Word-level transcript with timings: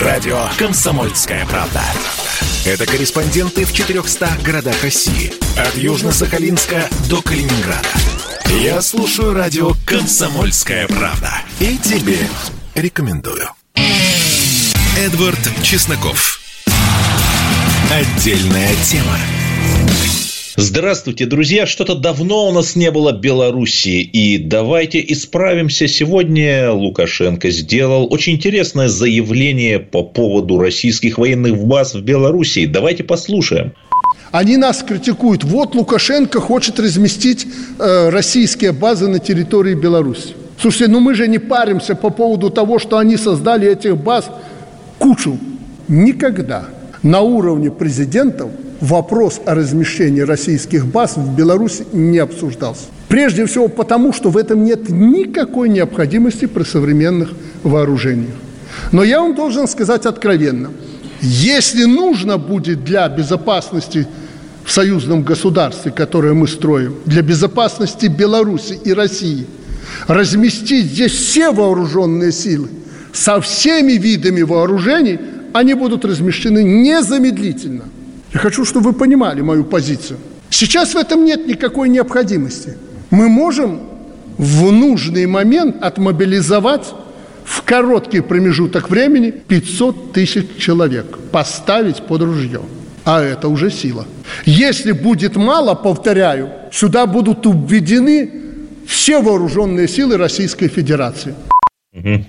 Радио 0.00 0.46
«Комсомольская 0.58 1.46
правда». 1.46 1.82
Это 2.66 2.84
корреспонденты 2.84 3.64
в 3.64 3.72
400 3.72 4.28
городах 4.44 4.82
России. 4.82 5.32
От 5.56 5.74
Южно-Сахалинска 5.74 6.86
до 7.08 7.22
Калининграда. 7.22 7.88
Я 8.60 8.82
слушаю 8.82 9.32
радио 9.32 9.72
«Комсомольская 9.86 10.86
правда». 10.86 11.32
И 11.60 11.78
тебе 11.78 12.18
рекомендую. 12.74 13.48
Эдвард 14.98 15.40
Чесноков. 15.62 16.40
Отдельная 17.90 18.74
тема. 18.84 19.16
Здравствуйте, 20.58 21.26
друзья! 21.26 21.66
Что-то 21.66 21.94
давно 21.94 22.48
у 22.48 22.52
нас 22.52 22.76
не 22.76 22.90
было 22.90 23.12
Белоруссии, 23.12 24.00
и 24.00 24.38
давайте 24.38 25.04
исправимся. 25.12 25.86
Сегодня 25.86 26.72
Лукашенко 26.72 27.50
сделал 27.50 28.10
очень 28.10 28.36
интересное 28.36 28.88
заявление 28.88 29.78
по 29.78 30.02
поводу 30.02 30.58
российских 30.58 31.18
военных 31.18 31.58
баз 31.58 31.92
в 31.94 32.00
Белоруссии. 32.00 32.64
Давайте 32.64 33.04
послушаем. 33.04 33.74
Они 34.32 34.56
нас 34.56 34.82
критикуют. 34.82 35.44
Вот 35.44 35.74
Лукашенко 35.74 36.40
хочет 36.40 36.80
разместить 36.80 37.46
э, 37.78 38.08
российские 38.08 38.72
базы 38.72 39.08
на 39.08 39.18
территории 39.18 39.74
Беларуси. 39.74 40.34
Слушайте, 40.58 40.90
ну 40.90 41.00
мы 41.00 41.14
же 41.14 41.28
не 41.28 41.38
паримся 41.38 41.94
по 41.94 42.08
поводу 42.08 42.48
того, 42.48 42.78
что 42.78 42.96
они 42.96 43.18
создали 43.18 43.70
этих 43.70 43.98
баз 43.98 44.30
кучу. 44.98 45.38
Никогда 45.86 46.64
на 47.02 47.20
уровне 47.20 47.70
президентов 47.70 48.50
вопрос 48.80 49.40
о 49.44 49.54
размещении 49.54 50.20
российских 50.20 50.86
баз 50.86 51.16
в 51.16 51.34
Беларуси 51.34 51.86
не 51.92 52.18
обсуждался. 52.18 52.84
Прежде 53.08 53.46
всего 53.46 53.68
потому, 53.68 54.12
что 54.12 54.30
в 54.30 54.36
этом 54.36 54.64
нет 54.64 54.88
никакой 54.88 55.68
необходимости 55.68 56.46
при 56.46 56.64
современных 56.64 57.30
вооружениях. 57.62 58.34
Но 58.92 59.02
я 59.04 59.20
вам 59.20 59.34
должен 59.34 59.68
сказать 59.68 60.06
откровенно, 60.06 60.70
если 61.20 61.84
нужно 61.84 62.36
будет 62.36 62.84
для 62.84 63.08
безопасности 63.08 64.06
в 64.64 64.70
союзном 64.70 65.22
государстве, 65.22 65.92
которое 65.92 66.34
мы 66.34 66.48
строим, 66.48 66.96
для 67.06 67.22
безопасности 67.22 68.06
Беларуси 68.06 68.78
и 68.84 68.92
России, 68.92 69.46
разместить 70.08 70.86
здесь 70.86 71.12
все 71.12 71.52
вооруженные 71.52 72.32
силы 72.32 72.68
со 73.12 73.40
всеми 73.40 73.92
видами 73.92 74.42
вооружений, 74.42 75.18
они 75.52 75.74
будут 75.74 76.04
размещены 76.04 76.62
незамедлительно– 76.62 77.84
я 78.32 78.40
хочу, 78.40 78.64
чтобы 78.64 78.90
вы 78.90 78.92
понимали 78.92 79.40
мою 79.40 79.64
позицию. 79.64 80.18
Сейчас 80.50 80.94
в 80.94 80.96
этом 80.96 81.24
нет 81.24 81.46
никакой 81.46 81.88
необходимости. 81.88 82.76
Мы 83.10 83.28
можем 83.28 83.80
в 84.38 84.70
нужный 84.72 85.26
момент 85.26 85.82
отмобилизовать 85.82 86.94
в 87.44 87.62
короткий 87.62 88.20
промежуток 88.20 88.90
времени 88.90 89.30
500 89.30 90.12
тысяч 90.12 90.56
человек, 90.58 91.18
поставить 91.30 92.02
под 92.02 92.22
ружье. 92.22 92.60
А 93.04 93.22
это 93.22 93.48
уже 93.48 93.70
сила. 93.70 94.04
Если 94.44 94.92
будет 94.92 95.36
мало, 95.36 95.74
повторяю, 95.74 96.50
сюда 96.72 97.06
будут 97.06 97.46
введены 97.46 98.30
все 98.86 99.20
вооруженные 99.20 99.86
силы 99.88 100.16
Российской 100.16 100.68
Федерации. 100.68 101.34
Угу. 101.94 102.24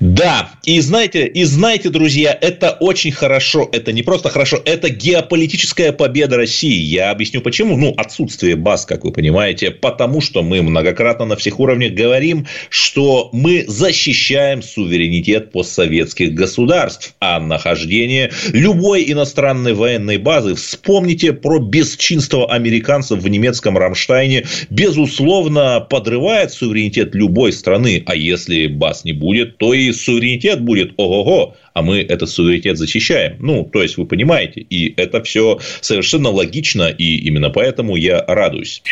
Да, 0.00 0.48
и 0.64 0.80
знаете, 0.80 1.26
и 1.26 1.44
знаете, 1.44 1.90
друзья, 1.90 2.36
это 2.40 2.70
очень 2.70 3.12
хорошо, 3.12 3.68
это 3.70 3.92
не 3.92 4.02
просто 4.02 4.30
хорошо, 4.30 4.58
это 4.64 4.88
геополитическая 4.88 5.92
победа 5.92 6.38
России. 6.38 6.80
Я 6.80 7.10
объясню 7.10 7.42
почему. 7.42 7.76
Ну, 7.76 7.92
отсутствие 7.98 8.56
баз, 8.56 8.86
как 8.86 9.04
вы 9.04 9.12
понимаете, 9.12 9.70
потому 9.70 10.22
что 10.22 10.42
мы 10.42 10.62
многократно 10.62 11.26
на 11.26 11.36
всех 11.36 11.60
уровнях 11.60 11.92
говорим, 11.92 12.46
что 12.70 13.28
мы 13.34 13.64
защищаем 13.68 14.62
суверенитет 14.62 15.52
постсоветских 15.52 16.32
государств, 16.32 17.14
а 17.20 17.38
нахождение 17.38 18.30
любой 18.54 19.04
иностранной 19.12 19.74
военной 19.74 20.16
базы, 20.16 20.54
вспомните 20.54 21.34
про 21.34 21.58
бесчинство 21.58 22.50
американцев 22.50 23.18
в 23.18 23.28
немецком 23.28 23.76
Рамштайне, 23.76 24.46
безусловно, 24.70 25.80
подрывает 25.80 26.52
суверенитет 26.52 27.14
любой 27.14 27.52
страны, 27.52 28.02
а 28.06 28.14
если 28.14 28.66
баз 28.66 29.04
не 29.04 29.12
будет, 29.12 29.58
то 29.58 29.74
и 29.74 29.89
суверенитет 29.92 30.60
будет 30.60 30.92
ого-го, 30.96 31.56
а 31.74 31.82
мы 31.82 32.00
этот 32.00 32.28
суверенитет 32.28 32.78
защищаем. 32.78 33.36
Ну, 33.40 33.64
то 33.64 33.82
есть, 33.82 33.96
вы 33.96 34.06
понимаете, 34.06 34.60
и 34.60 34.92
это 34.96 35.22
все 35.22 35.60
совершенно 35.80 36.30
логично, 36.30 36.88
и 36.88 37.16
именно 37.16 37.50
поэтому 37.50 37.96
я 37.96 38.24
радуюсь. 38.26 38.82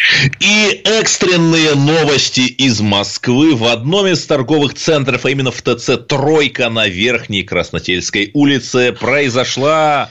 И 0.40 0.80
экстренные 0.84 1.74
новости 1.74 2.40
из 2.40 2.80
Москвы 2.80 3.54
в 3.54 3.64
одном 3.64 4.06
из 4.06 4.24
торговых 4.26 4.74
центров, 4.74 5.24
а 5.24 5.30
именно 5.30 5.50
в 5.50 5.62
ТЦ 5.62 5.98
«Тройка» 6.06 6.68
на 6.68 6.88
Верхней 6.88 7.42
Краснотельской 7.42 8.30
улице 8.32 8.92
произошла 8.92 10.10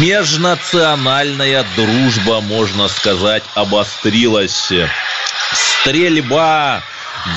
Межнациональная 0.00 1.64
дружба, 1.76 2.40
можно 2.40 2.88
сказать, 2.88 3.42
обострилась. 3.54 4.72
Стрельба 5.52 6.82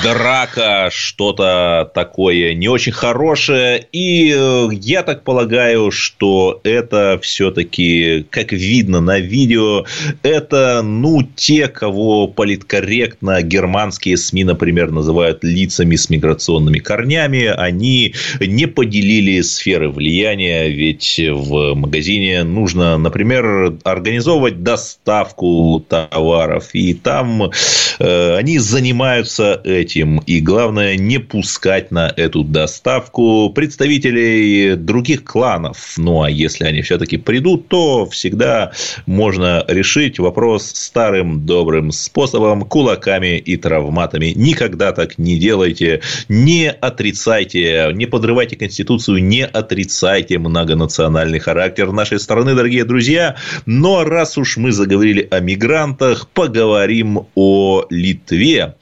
драка, 0.02 0.88
что-то 0.90 1.90
такое 1.94 2.54
не 2.54 2.68
очень 2.68 2.92
хорошее. 2.92 3.86
И 3.92 4.34
э, 4.36 4.68
я 4.72 5.02
так 5.02 5.24
полагаю, 5.24 5.90
что 5.90 6.60
это 6.64 7.18
все-таки, 7.22 8.26
как 8.30 8.52
видно 8.52 9.00
на 9.00 9.18
видео, 9.18 9.84
это, 10.22 10.82
ну, 10.82 11.22
те, 11.22 11.68
кого 11.68 12.28
политкорректно 12.28 13.42
германские 13.42 14.16
СМИ, 14.16 14.44
например, 14.44 14.90
называют 14.90 15.42
лицами 15.42 15.96
с 15.96 16.10
миграционными 16.10 16.78
корнями, 16.78 17.46
они 17.46 18.14
не 18.40 18.66
поделили 18.66 19.40
сферы 19.40 19.90
влияния, 19.90 20.68
ведь 20.68 21.18
в 21.18 21.74
магазине 21.74 22.44
нужно, 22.44 22.98
например, 22.98 23.74
организовывать 23.84 24.62
доставку 24.62 25.84
товаров, 25.88 26.70
и 26.74 26.94
там 26.94 27.50
э, 27.98 28.36
они 28.36 28.58
занимаются 28.58 29.60
этим. 29.78 30.18
И 30.26 30.40
главное, 30.40 30.96
не 30.96 31.18
пускать 31.18 31.90
на 31.90 32.12
эту 32.16 32.44
доставку 32.44 33.50
представителей 33.50 34.76
других 34.76 35.24
кланов. 35.24 35.94
Ну, 35.96 36.22
а 36.22 36.30
если 36.30 36.64
они 36.64 36.82
все-таки 36.82 37.16
придут, 37.16 37.68
то 37.68 38.06
всегда 38.06 38.72
можно 39.06 39.64
решить 39.68 40.18
вопрос 40.18 40.70
старым 40.74 41.46
добрым 41.46 41.92
способом, 41.92 42.62
кулаками 42.62 43.38
и 43.38 43.56
травматами. 43.56 44.32
Никогда 44.36 44.92
так 44.92 45.18
не 45.18 45.38
делайте. 45.38 46.00
Не 46.28 46.70
отрицайте, 46.70 47.90
не 47.94 48.06
подрывайте 48.06 48.56
Конституцию, 48.56 49.22
не 49.24 49.44
отрицайте 49.44 50.38
многонациональный 50.38 51.38
характер 51.38 51.92
нашей 51.92 52.18
страны, 52.18 52.54
дорогие 52.54 52.84
друзья. 52.84 53.36
Но 53.66 54.04
раз 54.04 54.38
уж 54.38 54.56
мы 54.56 54.72
заговорили 54.72 55.26
о 55.30 55.40
мигрантах, 55.40 56.28
поговорим 56.28 57.26
о 57.34 57.84
Литве. 57.90 58.74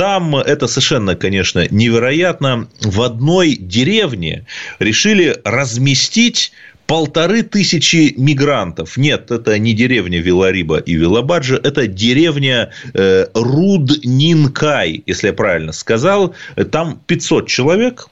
Там 0.00 0.34
это 0.34 0.66
совершенно, 0.66 1.14
конечно, 1.14 1.66
невероятно. 1.70 2.68
В 2.80 3.02
одной 3.02 3.54
деревне 3.54 4.46
решили 4.78 5.36
разместить 5.44 6.52
полторы 6.86 7.42
тысячи 7.42 8.14
мигрантов. 8.16 8.96
Нет, 8.96 9.30
это 9.30 9.58
не 9.58 9.74
деревня 9.74 10.18
Вилариба 10.20 10.78
и 10.78 10.94
Вилабаджа, 10.94 11.56
это 11.62 11.86
деревня 11.86 12.70
э, 12.94 13.26
Руднинкай, 13.34 15.02
если 15.04 15.26
я 15.26 15.32
правильно 15.34 15.72
сказал. 15.72 16.34
Там 16.72 16.98
500 17.06 17.46
человек, 17.46 18.08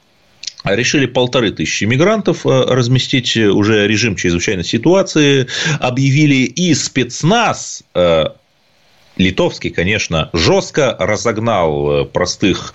решили 0.65 1.07
полторы 1.07 1.53
тысячи 1.53 1.85
мигрантов 1.85 2.45
э, 2.45 2.51
разместить, 2.69 3.35
уже 3.35 3.89
режим 3.89 4.15
чрезвычайной 4.15 4.65
ситуации 4.65 5.47
объявили, 5.81 6.45
и 6.45 6.75
спецназ 6.75 7.83
э, 7.95 8.27
литовский, 9.19 9.71
конечно, 9.71 10.31
жестко 10.33 10.97
разогнал 10.99 11.91
э, 11.91 12.05
простых 12.05 12.73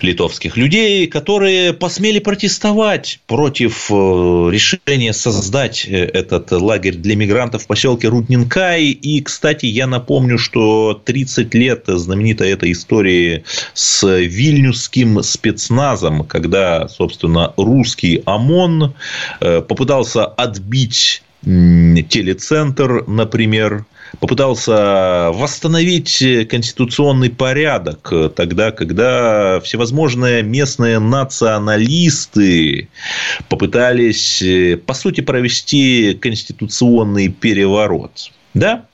литовских 0.00 0.56
людей, 0.56 1.06
которые 1.06 1.72
посмели 1.72 2.18
протестовать 2.18 3.20
против 3.26 3.90
э, 3.90 3.94
решения 3.94 5.12
создать 5.12 5.86
э, 5.86 6.04
этот 6.04 6.50
лагерь 6.50 6.96
для 6.96 7.16
мигрантов 7.16 7.62
в 7.62 7.66
поселке 7.66 8.08
Руднинкай. 8.08 8.86
И, 8.86 9.22
кстати, 9.22 9.66
я 9.66 9.86
напомню, 9.86 10.36
что 10.36 11.00
30 11.04 11.54
лет 11.54 11.84
знаменитой 11.86 12.50
этой 12.50 12.72
истории 12.72 13.44
с 13.72 14.06
вильнюсским 14.06 15.22
спецназом, 15.22 16.24
когда, 16.24 16.88
собственно, 16.88 17.54
русский 17.56 18.22
ОМОН 18.26 18.94
попытался 19.40 20.26
отбить 20.26 21.22
телецентр, 21.44 23.04
например, 23.06 23.84
попытался 24.20 25.30
восстановить 25.32 26.22
конституционный 26.48 27.30
порядок 27.30 28.12
тогда, 28.34 28.70
когда 28.70 29.60
всевозможные 29.60 30.42
местные 30.42 30.98
националисты 30.98 32.88
попытались, 33.48 34.42
по 34.86 34.94
сути, 34.94 35.20
провести 35.20 36.14
конституционный 36.20 37.28
переворот. 37.28 38.30
Да, 38.54 38.86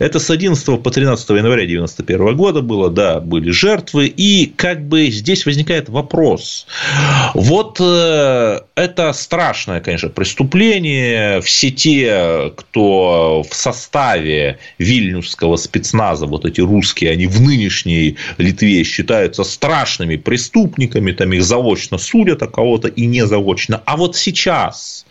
Это 0.00 0.18
с 0.18 0.30
11 0.30 0.82
по 0.82 0.90
13 0.90 1.28
января 1.28 1.62
1991 1.64 2.34
года 2.34 2.62
было, 2.62 2.88
да, 2.88 3.20
были 3.20 3.50
жертвы. 3.50 4.06
И 4.06 4.46
как 4.56 4.88
бы 4.88 5.10
здесь 5.10 5.44
возникает 5.44 5.90
вопрос. 5.90 6.66
Вот 7.34 7.76
э, 7.80 8.60
это 8.76 9.12
страшное, 9.12 9.80
конечно, 9.80 10.08
преступление. 10.08 11.42
Все 11.42 11.70
те, 11.70 12.50
кто 12.56 13.44
в 13.48 13.54
составе 13.54 14.58
вильнюсского 14.78 15.56
спецназа, 15.56 16.24
вот 16.24 16.46
эти 16.46 16.62
русские, 16.62 17.10
они 17.10 17.26
в 17.26 17.38
нынешней 17.42 18.16
Литве 18.38 18.84
считаются 18.84 19.44
страшными 19.44 20.16
преступниками, 20.16 21.12
там 21.12 21.30
их 21.34 21.42
заочно 21.42 21.98
судят, 21.98 22.42
а 22.42 22.46
кого-то 22.46 22.88
и 22.88 23.04
не 23.04 23.26
заочно. 23.26 23.82
А 23.84 23.98
вот 23.98 24.16
сейчас, 24.16 25.04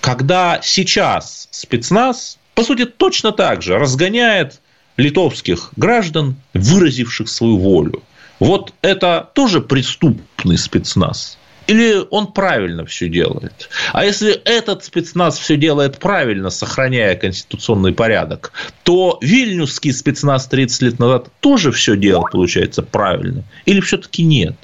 когда 0.00 0.60
сейчас 0.62 1.48
спецназ 1.50 2.38
по 2.54 2.62
сути, 2.62 2.84
точно 2.84 3.32
так 3.32 3.62
же 3.62 3.78
разгоняет 3.78 4.60
литовских 4.96 5.70
граждан, 5.76 6.36
выразивших 6.54 7.28
свою 7.28 7.58
волю. 7.58 8.02
Вот 8.38 8.72
это 8.82 9.30
тоже 9.34 9.60
преступный 9.60 10.58
спецназ. 10.58 11.38
Или 11.66 12.02
он 12.10 12.32
правильно 12.32 12.84
все 12.84 13.08
делает? 13.08 13.70
А 13.92 14.04
если 14.04 14.32
этот 14.32 14.84
спецназ 14.84 15.38
все 15.38 15.56
делает 15.56 15.98
правильно, 15.98 16.50
сохраняя 16.50 17.14
конституционный 17.14 17.92
порядок, 17.92 18.52
то 18.82 19.18
вильнюсский 19.22 19.92
спецназ 19.92 20.46
30 20.46 20.82
лет 20.82 20.98
назад 20.98 21.28
тоже 21.40 21.72
все 21.72 21.96
делал, 21.96 22.26
получается, 22.30 22.82
правильно? 22.82 23.44
Или 23.64 23.80
все-таки 23.80 24.24
нет? 24.24 24.56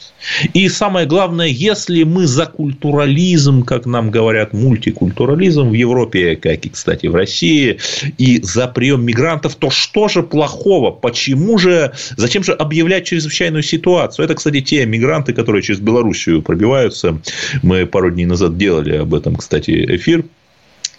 И 0.54 0.68
самое 0.68 1.06
главное, 1.06 1.46
если 1.46 2.02
мы 2.02 2.26
за 2.26 2.46
культурализм, 2.46 3.62
как 3.62 3.86
нам 3.86 4.10
говорят, 4.10 4.52
мультикультурализм 4.52 5.68
в 5.68 5.72
Европе, 5.72 6.36
как 6.36 6.66
и, 6.66 6.68
кстати, 6.68 7.06
в 7.06 7.14
России, 7.14 7.78
и 8.18 8.40
за 8.42 8.68
прием 8.68 9.04
мигрантов, 9.04 9.54
то 9.56 9.70
что 9.70 10.08
же 10.08 10.22
плохого? 10.22 10.90
Почему 10.90 11.58
же, 11.58 11.92
зачем 12.16 12.44
же 12.44 12.52
объявлять 12.52 13.06
чрезвычайную 13.06 13.62
ситуацию? 13.62 14.24
Это, 14.24 14.34
кстати, 14.34 14.60
те 14.60 14.84
мигранты, 14.86 15.32
которые 15.32 15.62
через 15.62 15.80
Белоруссию 15.80 16.42
пробиваются. 16.42 17.20
Мы 17.62 17.86
пару 17.86 18.10
дней 18.10 18.26
назад 18.26 18.56
делали 18.58 18.96
об 18.96 19.14
этом, 19.14 19.36
кстати, 19.36 19.96
эфир. 19.96 20.24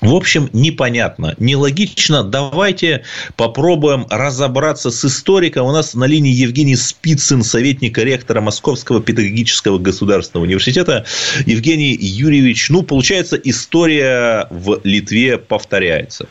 В 0.01 0.15
общем, 0.15 0.50
непонятно, 0.51 1.36
нелогично. 1.38 2.24
Давайте 2.24 3.03
попробуем 3.36 4.07
разобраться 4.09 4.89
с 4.89 5.06
историком. 5.06 5.68
У 5.68 5.71
нас 5.71 5.94
на 5.94 6.06
линии 6.06 6.31
Евгений 6.31 6.75
Спицын, 6.75 7.44
советник 7.44 8.00
ректора 8.00 8.42
Московского 8.42 9.00
педагогического 9.00 9.77
государственного 9.77 10.45
университета. 10.45 11.06
Евгений 11.45 11.95
Юрьевич, 11.95 12.71
ну, 12.71 12.81
получается, 12.81 13.36
история 13.36 14.48
в 14.50 14.81
Литве 14.83 15.38
повторяется. 15.38 16.27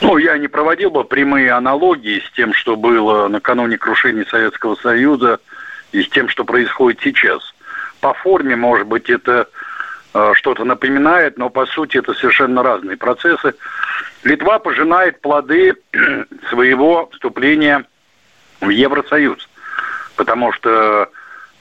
Ну, 0.00 0.18
я 0.18 0.38
не 0.38 0.46
проводил 0.46 0.92
бы 0.92 1.02
прямые 1.02 1.50
аналогии 1.50 2.20
с 2.20 2.36
тем, 2.36 2.54
что 2.54 2.76
было 2.76 3.26
накануне 3.26 3.78
крушения 3.78 4.24
Советского 4.30 4.76
Союза 4.76 5.40
и 5.90 6.02
с 6.02 6.08
тем, 6.08 6.28
что 6.28 6.44
происходит 6.44 7.00
сейчас. 7.02 7.42
По 7.98 8.14
форме, 8.14 8.54
может 8.54 8.86
быть, 8.86 9.10
это 9.10 9.48
что-то 10.34 10.64
напоминает, 10.64 11.38
но 11.38 11.50
по 11.50 11.66
сути 11.66 11.96
это 11.98 12.14
совершенно 12.14 12.62
разные 12.62 12.96
процессы. 12.96 13.54
Литва 14.22 14.58
пожинает 14.58 15.20
плоды 15.20 15.74
своего 16.50 17.08
вступления 17.12 17.84
в 18.60 18.68
Евросоюз, 18.68 19.48
потому 20.16 20.52
что 20.52 21.10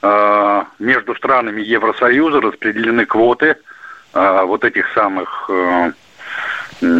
э, 0.01 0.63
между 0.79 1.15
странами 1.15 1.61
Евросоюза 1.61 2.41
распределены 2.41 3.05
квоты 3.05 3.57
э, 4.13 4.41
вот 4.45 4.63
этих 4.63 4.91
самых, 4.93 5.49
э, 5.49 5.91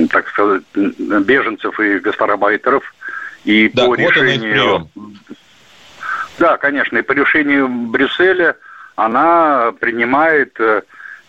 так 0.10 0.30
сказать, 0.30 0.64
беженцев 0.74 1.80
и 1.80 2.00
гастарбайтеров. 2.00 2.94
И 3.46 3.70
да, 3.70 3.86
по 3.88 3.96
решению... 3.96 4.90
Да, 6.40 6.58
конечно, 6.58 6.98
и 6.98 7.04
по 7.04 7.12
решению 7.12 7.68
Брюсселя 7.68 8.56
она 8.96 9.72
принимает 9.80 10.60
э, 10.60 10.82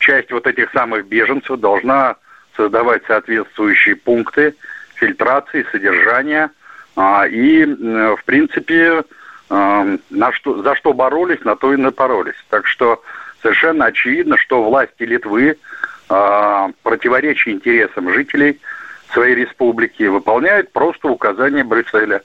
часть 0.05 0.31
вот 0.31 0.47
этих 0.47 0.71
самых 0.73 1.07
беженцев 1.07 1.59
должна 1.59 2.17
создавать 2.57 3.03
соответствующие 3.07 3.97
пункты 3.97 4.55
фильтрации, 4.97 5.67
содержания. 5.73 6.51
А, 6.95 7.27
и, 7.27 7.65
в 7.65 8.21
принципе, 8.25 9.03
а, 9.51 9.87
на 10.11 10.33
что, 10.33 10.63
за 10.63 10.77
что 10.77 10.93
боролись, 10.93 11.43
на 11.45 11.57
то 11.57 11.73
и 11.73 11.77
напоролись. 11.77 12.37
Так 12.51 12.67
что 12.67 13.03
совершенно 13.43 13.87
очевидно, 13.87 14.37
что 14.37 14.63
власти 14.63 15.03
Литвы, 15.03 15.57
а, 16.09 16.71
противоречия 16.83 17.53
интересам 17.53 18.13
жителей 18.13 18.61
своей 19.13 19.35
республики, 19.35 20.05
выполняют 20.05 20.73
просто 20.73 21.09
указания 21.09 21.65
Брюсселя. 21.65 22.23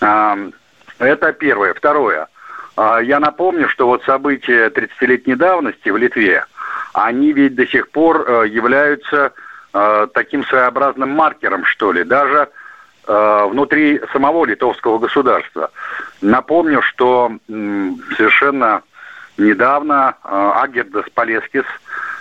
Это 0.00 1.32
первое. 1.32 1.74
Второе. 1.74 2.26
Я 2.76 3.18
напомню, 3.20 3.68
что 3.68 3.86
вот 3.86 4.04
события 4.04 4.68
30-летней 4.68 5.34
давности 5.36 5.88
в 5.88 5.96
Литве– 5.96 6.44
они 7.04 7.32
ведь 7.32 7.54
до 7.54 7.66
сих 7.66 7.90
пор 7.90 8.24
э, 8.26 8.48
являются 8.48 9.32
э, 9.72 10.06
таким 10.12 10.44
своеобразным 10.44 11.10
маркером, 11.10 11.64
что 11.64 11.92
ли, 11.92 12.04
даже 12.04 12.48
э, 13.06 13.46
внутри 13.50 14.00
самого 14.12 14.44
литовского 14.44 14.98
государства. 14.98 15.70
Напомню, 16.20 16.82
что 16.82 17.32
совершенно 18.16 18.82
недавно 19.36 20.16
Агердас 20.24 21.04
Полескис, 21.14 21.64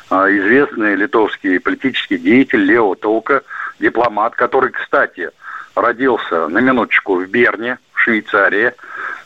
известный 0.10 0.96
литовский 0.96 1.60
политический 1.60 2.18
деятель 2.20 2.64
Лео 2.64 2.94
Толка, 2.94 3.42
дипломат, 3.80 4.36
который, 4.36 4.72
кстати, 4.72 5.32
родился 5.76 6.48
на 6.48 6.60
минуточку 6.60 7.16
в 7.16 7.28
Берне, 7.28 7.80
в 7.94 8.00
Швейцарии, 8.02 8.74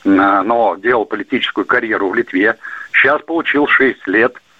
но 0.05 0.77
делал 0.77 1.05
политическую 1.05 1.65
карьеру 1.65 2.09
в 2.09 2.15
Литве, 2.15 2.57
сейчас 2.93 3.21
получил 3.23 3.67
6 3.67 4.07
лет– 4.07 4.33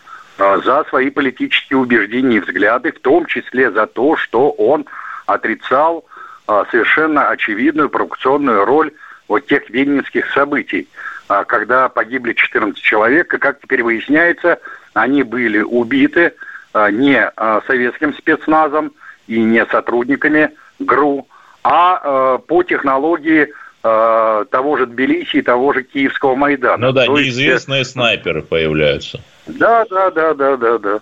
за 0.63 0.85
свои 0.89 1.09
политические 1.09 1.77
убеждения 1.77 2.38
и 2.38 2.39
взгляды, 2.39 2.91
в 2.91 2.99
том 2.99 3.25
числе 3.25 3.71
за 3.71 3.88
то, 3.88 4.15
что 4.15 4.49
он 4.51 4.85
отрицал 5.25 6.05
а, 6.47 6.65
совершенно 6.71 7.29
очевидную 7.29 7.89
провокационную 7.89 8.65
роль 8.65 8.91
вот 9.27 9.45
тех 9.47 9.69
венинских 9.69 10.31
событий, 10.33 10.88
а, 11.27 11.43
когда 11.43 11.89
погибли 11.89 12.33
14 12.33 12.81
человек, 12.81 13.33
и, 13.33 13.38
как 13.38 13.61
теперь 13.61 13.83
выясняется, 13.83 14.59
они 14.93 15.23
были 15.23 15.61
убиты 15.61 16.33
не 16.73 17.29
советским 17.67 18.13
спецназом 18.13 18.93
и 19.27 19.41
не 19.41 19.65
сотрудниками 19.65 20.51
ГРУ, 20.79 21.27
а 21.63 22.38
по 22.38 22.63
технологии 22.63 23.49
того 23.81 24.77
же 24.77 24.85
Тбилиси 24.85 25.38
и 25.38 25.41
того 25.41 25.73
же 25.73 25.83
Киевского 25.83 26.35
Майдана. 26.35 26.88
Ну 26.88 26.93
да, 26.93 27.07
То 27.07 27.17
неизвестные 27.17 27.79
есть... 27.79 27.91
снайперы 27.91 28.41
появляются. 28.41 29.21
Да, 29.47 29.85
да, 29.89 30.11
да, 30.11 30.33
да, 30.33 30.57
да, 30.57 30.77
да. 30.77 31.00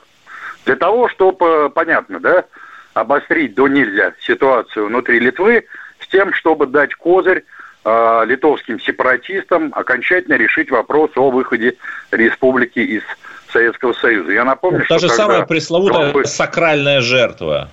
Для 0.66 0.76
того, 0.76 1.10
чтобы, 1.10 1.70
понятно, 1.74 2.20
да, 2.20 2.46
обострить 2.94 3.56
до 3.56 3.68
нельзя 3.68 4.14
ситуацию 4.22 4.88
внутри 4.88 5.20
Литвы, 5.20 5.66
с 6.00 6.08
тем, 6.08 6.34
чтобы 6.34 6.68
дать 6.68 6.96
козырь 6.96 7.44
э, 7.86 8.22
литовским 8.26 8.80
сепаратистам 8.80 9.72
окончательно 9.76 10.36
решить 10.36 10.72
вопрос 10.72 11.12
о 11.16 11.30
выходе 11.30 11.76
республики 12.12 12.80
из 12.80 13.04
Советского 13.52 13.94
Союза. 13.94 14.32
Я 14.32 14.46
напомню, 14.46 14.80
ну, 14.80 14.86
что... 14.86 14.96
Та 14.96 15.00
же 15.00 15.10
самая 15.10 15.46
пресловутая 15.46 16.12
главой... 16.12 16.26
сакральная 16.26 17.02
жертва. 17.02 17.70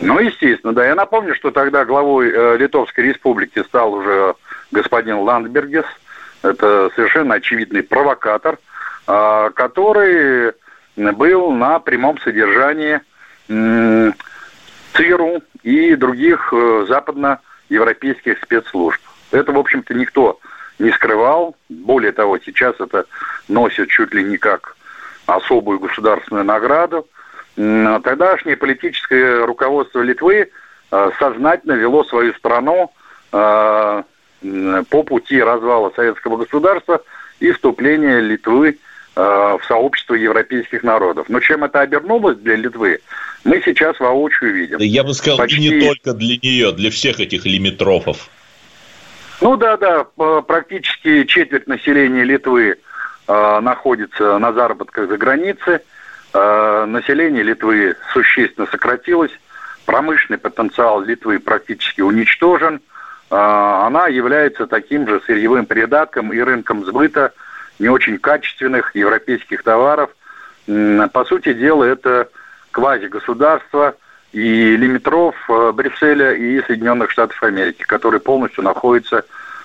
Ну, 0.00 0.18
естественно, 0.18 0.72
да. 0.72 0.86
Я 0.86 0.94
напомню, 0.94 1.34
что 1.34 1.50
тогда 1.50 1.84
главой 1.84 2.30
э, 2.30 2.56
Литовской 2.56 3.04
Республики 3.04 3.62
стал 3.64 3.92
уже 3.94 4.34
господин 4.70 5.18
Ландбергес. 5.18 5.86
Это 6.42 6.90
совершенно 6.96 7.34
очевидный 7.34 7.82
провокатор– 7.82 8.58
который 9.04 10.52
был 10.96 11.50
на 11.52 11.78
прямом 11.80 12.18
содержании 12.18 13.00
ЦРУ 14.94 15.42
и 15.62 15.94
других 15.94 16.52
э, 16.52 16.86
западноевропейских 16.88 18.38
спецслужб. 18.42 19.00
Это, 19.30 19.52
в 19.52 19.58
общем-то, 19.58 19.94
никто 19.94 20.38
не 20.78 20.90
скрывал. 20.90 21.56
Более 21.68 22.12
того, 22.12 22.38
сейчас 22.38 22.74
это 22.78 23.06
носит 23.48 23.88
чуть 23.88 24.12
ли 24.12 24.22
не 24.24 24.36
как 24.36 24.76
особую 25.26 25.78
государственную 25.78 26.44
награду. 26.44 27.06
Тогдашнее 27.54 28.56
политическое 28.56 29.44
руководство 29.44 30.00
Литвы 30.00 30.50
э, 30.90 31.10
сознательно 31.18 31.72
вело 31.72 32.04
свою 32.04 32.32
страну 32.34 32.90
э, 33.32 34.02
по 34.90 35.02
пути 35.04 35.40
развала 35.40 35.92
советского 35.94 36.38
государства 36.38 37.02
и 37.40 37.52
вступления 37.52 38.20
Литвы 38.20 38.78
в 39.14 39.60
сообщество 39.68 40.14
европейских 40.14 40.82
народов. 40.82 41.26
Но 41.28 41.40
чем 41.40 41.64
это 41.64 41.80
обернулось 41.80 42.38
для 42.38 42.56
Литвы, 42.56 43.00
мы 43.44 43.60
сейчас 43.64 43.98
воочию 44.00 44.54
видим. 44.54 44.78
Я 44.78 45.04
бы 45.04 45.12
сказал, 45.14 45.38
Почти... 45.38 45.58
не 45.58 45.86
только 45.86 46.14
для 46.14 46.36
нее, 46.36 46.72
для 46.72 46.90
всех 46.90 47.20
этих 47.20 47.44
лимитрофов. 47.44 48.28
Ну 49.40 49.56
да, 49.56 49.76
да, 49.76 50.04
практически 50.42 51.24
четверть 51.24 51.66
населения 51.66 52.22
Литвы 52.22 52.76
э, 53.26 53.60
находится 53.60 54.38
на 54.38 54.52
заработках 54.52 55.08
за 55.08 55.16
границей. 55.16 55.78
Э, 56.32 56.84
население 56.86 57.42
Литвы 57.42 57.96
существенно 58.12 58.68
сократилось. 58.70 59.32
промышленный 59.84 60.38
потенциал 60.38 61.02
Литвы 61.02 61.40
практически 61.40 62.00
уничтожен. 62.00 62.80
А, 63.30 63.86
она 63.86 64.06
является 64.06 64.66
таким 64.66 65.08
же 65.08 65.20
сырьевым 65.26 65.66
придатком 65.66 66.32
и 66.32 66.38
рынком 66.38 66.84
сбыта 66.84 67.32
не 67.82 67.88
очень 67.88 68.18
качественных 68.18 68.94
европейских 68.94 69.64
товаров. 69.64 70.10
По 70.66 71.24
сути 71.26 71.52
дела, 71.52 71.84
это 71.84 72.28
квази-государство 72.70 73.96
и 74.32 74.76
лимитров 74.76 75.34
э, 75.50 75.72
Брюсселя 75.72 76.32
и 76.32 76.62
Соединенных 76.62 77.10
Штатов 77.10 77.42
Америки, 77.42 77.82
которые 77.82 78.20
полностью 78.20 78.64
находятся 78.64 79.24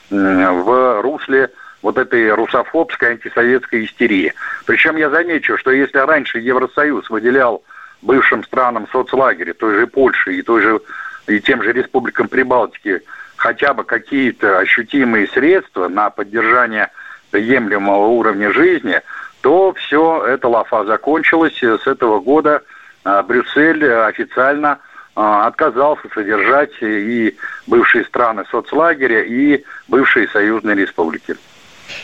в 0.09 1.01
русле 1.01 1.51
вот 1.81 1.97
этой 1.97 2.33
русофобской 2.33 3.11
антисоветской 3.11 3.85
истерии. 3.85 4.33
Причем 4.65 4.97
я 4.97 5.09
замечу, 5.09 5.57
что 5.57 5.71
если 5.71 5.99
раньше 5.99 6.39
Евросоюз 6.39 7.09
выделял 7.09 7.63
бывшим 8.01 8.43
странам 8.43 8.87
соцлагеря, 8.91 9.53
той 9.53 9.79
же 9.79 9.87
Польши 9.87 10.35
и 10.35 10.41
той 10.41 10.61
же 10.63 10.81
и 11.27 11.39
тем 11.39 11.61
же 11.61 11.71
республикам 11.71 12.27
Прибалтики 12.27 13.01
хотя 13.35 13.73
бы 13.73 13.83
какие-то 13.83 14.59
ощутимые 14.59 15.27
средства 15.27 15.87
на 15.87 16.09
поддержание 16.09 16.89
приемлемого 17.31 18.07
уровня 18.07 18.51
жизни, 18.51 19.01
то 19.41 19.73
все 19.73 20.25
это 20.25 20.47
лафа 20.47 20.85
закончилось. 20.85 21.61
С 21.61 21.87
этого 21.87 22.19
года 22.19 22.61
а, 23.03 23.23
Брюссель 23.23 23.85
официально 23.91 24.79
а, 25.15 25.47
отказался 25.47 26.07
содержать 26.13 26.71
и 26.81 27.35
бывшие 27.65 28.03
страны 28.05 28.43
соцлагеря, 28.51 29.23
и 29.23 29.63
бывшие 29.87 30.27
союзные 30.27 30.75
республики. 30.75 31.35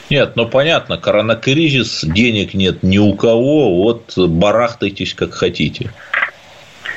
Нет, 0.10 0.36
ну 0.36 0.48
понятно, 0.48 0.98
коронакризис, 0.98 2.04
денег 2.06 2.54
нет 2.54 2.84
ни 2.84 2.98
у 2.98 3.14
кого, 3.16 3.84
вот 3.84 4.14
барахтайтесь 4.18 5.14
как 5.14 5.34
хотите. 5.34 5.92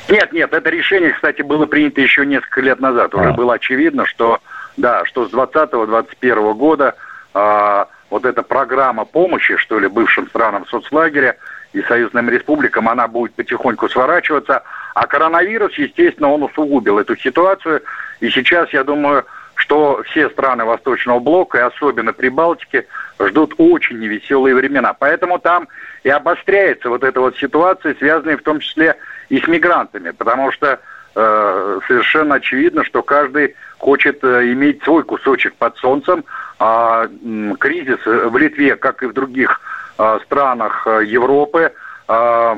Нет, 0.09 0.31
нет, 0.31 0.53
это 0.53 0.69
решение, 0.69 1.11
кстати, 1.11 1.41
было 1.41 1.65
принято 1.65 1.99
еще 1.99 2.25
несколько 2.25 2.61
лет 2.61 2.79
назад. 2.79 3.13
Уже 3.13 3.29
а. 3.29 3.33
было 3.33 3.55
очевидно, 3.55 4.05
что 4.05 4.39
да, 4.77 5.03
что 5.05 5.27
с 5.27 5.31
2020-2021 5.33 6.53
года 6.53 6.95
а, 7.33 7.87
вот 8.09 8.25
эта 8.25 8.43
программа 8.43 9.05
помощи, 9.05 9.57
что 9.57 9.79
ли, 9.79 9.87
бывшим 9.87 10.27
странам 10.27 10.65
соцлагеря 10.67 11.37
и 11.73 11.81
союзным 11.81 12.29
республикам, 12.29 12.87
она 12.87 13.07
будет 13.07 13.33
потихоньку 13.33 13.89
сворачиваться. 13.89 14.63
А 14.93 15.05
коронавирус, 15.07 15.73
естественно, 15.77 16.29
он 16.29 16.43
усугубил 16.43 16.99
эту 16.99 17.15
ситуацию. 17.17 17.81
И 18.19 18.29
сейчас, 18.29 18.71
я 18.71 18.83
думаю, 18.83 19.25
что 19.55 20.01
все 20.05 20.29
страны 20.29 20.65
Восточного 20.65 21.19
блока, 21.19 21.57
и 21.57 21.61
особенно 21.61 22.13
Прибалтики, 22.13 22.87
ждут 23.19 23.55
очень 23.57 23.99
невеселые 23.99 24.55
времена. 24.55 24.93
Поэтому 24.93 25.39
там 25.39 25.67
и 26.03 26.09
обостряется 26.09 26.89
вот 26.89 27.03
эта 27.03 27.19
вот 27.19 27.37
ситуация, 27.37 27.95
связанная 27.95 28.37
в 28.37 28.43
том 28.43 28.59
числе 28.59 28.95
и 29.29 29.39
с 29.39 29.47
мигрантами, 29.47 30.11
потому 30.11 30.51
что 30.51 30.79
э, 31.15 31.79
совершенно 31.87 32.35
очевидно, 32.35 32.83
что 32.83 33.01
каждый 33.01 33.55
хочет 33.79 34.23
э, 34.23 34.51
иметь 34.53 34.83
свой 34.83 35.03
кусочек 35.03 35.55
под 35.55 35.75
солнцем, 35.77 36.23
а 36.59 37.05
э, 37.05 37.53
кризис 37.59 37.99
в 38.05 38.35
Литве, 38.37 38.75
как 38.75 39.03
и 39.03 39.07
в 39.07 39.13
других 39.13 39.61
э, 39.97 40.19
странах 40.25 40.85
э, 40.87 41.03
Европы, 41.05 41.71
э, 42.07 42.55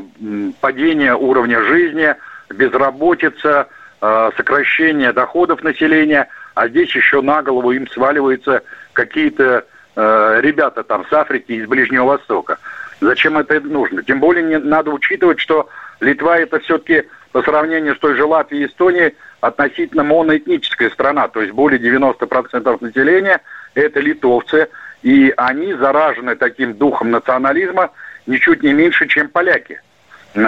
падение 0.62 1.16
уровня 1.16 1.62
жизни, 1.64 2.16
безработица, 2.50 3.68
э, 4.02 4.30
сокращение 4.38 5.14
доходов 5.14 5.64
населения– 5.64 6.28
а 6.60 6.68
здесь 6.68 6.94
еще 6.94 7.22
на 7.22 7.42
голову 7.42 7.72
им 7.72 7.88
сваливаются 7.88 8.64
какие-то 8.92 9.66
э, 9.96 10.40
ребята 10.42 10.84
там 10.84 11.06
с 11.10 11.14
Африки, 11.14 11.54
из 11.54 11.68
Ближнего 11.68 12.04
Востока. 12.04 12.58
Зачем 13.00 13.38
это 13.38 13.62
нужно? 13.62 14.04
Тем 14.04 14.20
более 14.20 14.44
не, 14.44 14.58
надо 14.58 14.92
учитывать, 14.92 15.40
что 15.40 15.70
Литва 16.02 16.38
это 16.38 16.60
все-таки 16.60 17.08
по 17.32 17.42
сравнению 17.44 17.96
с 17.96 18.00
той 18.00 18.16
же 18.16 18.26
Латвией 18.26 18.66
и 18.66 18.68
Эстонией 18.68 19.16
относительно 19.40 20.04
моноэтническая 20.04 20.90
страна, 20.90 21.30
то 21.30 21.42
есть 21.42 21.54
более 21.54 21.80
90% 21.80 22.78
населения 22.82 23.40
это 23.74 24.00
литовцы, 24.00 24.68
и 25.02 25.34
они 25.38 25.74
заражены 25.74 26.36
таким 26.36 26.74
духом 26.74 27.12
национализма 27.12 27.92
ничуть 28.26 28.64
не 28.64 28.74
меньше, 28.74 29.08
чем 29.08 29.30
поляки. 29.30 29.82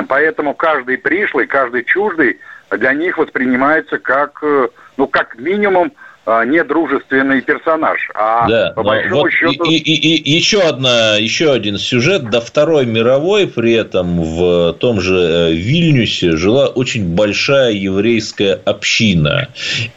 Поэтому 0.08 0.54
каждый 0.54 0.98
пришлый, 0.98 1.48
каждый 1.48 1.84
чуждый 1.84 2.40
для 2.70 2.94
них 2.94 3.18
воспринимается 3.18 3.98
как, 3.98 4.40
э, 4.44 4.70
ну, 4.98 5.08
как 5.08 5.38
минимум, 5.38 5.92
недружественный 6.26 7.42
персонаж. 7.42 8.10
А 8.14 8.48
да, 8.48 8.74
по 8.76 8.84
большому 8.84 9.22
вот 9.22 9.32
счету... 9.32 9.64
И, 9.66 9.76
и, 9.76 10.18
и, 10.18 10.32
еще, 10.32 10.62
одна, 10.62 11.18
еще 11.18 11.52
один 11.52 11.78
сюжет. 11.78 12.30
До 12.30 12.42
Второй 12.42 12.86
мировой 12.86 13.48
при 13.48 13.74
этом 13.74 14.22
в 14.22 14.74
том 14.74 15.02
же 15.02 15.16
э, 15.16 15.52
Вильнюсе 15.54 16.38
жила 16.38 16.68
очень 16.68 17.16
большая 17.16 17.72
еврейская 17.72 18.62
община. 18.66 19.48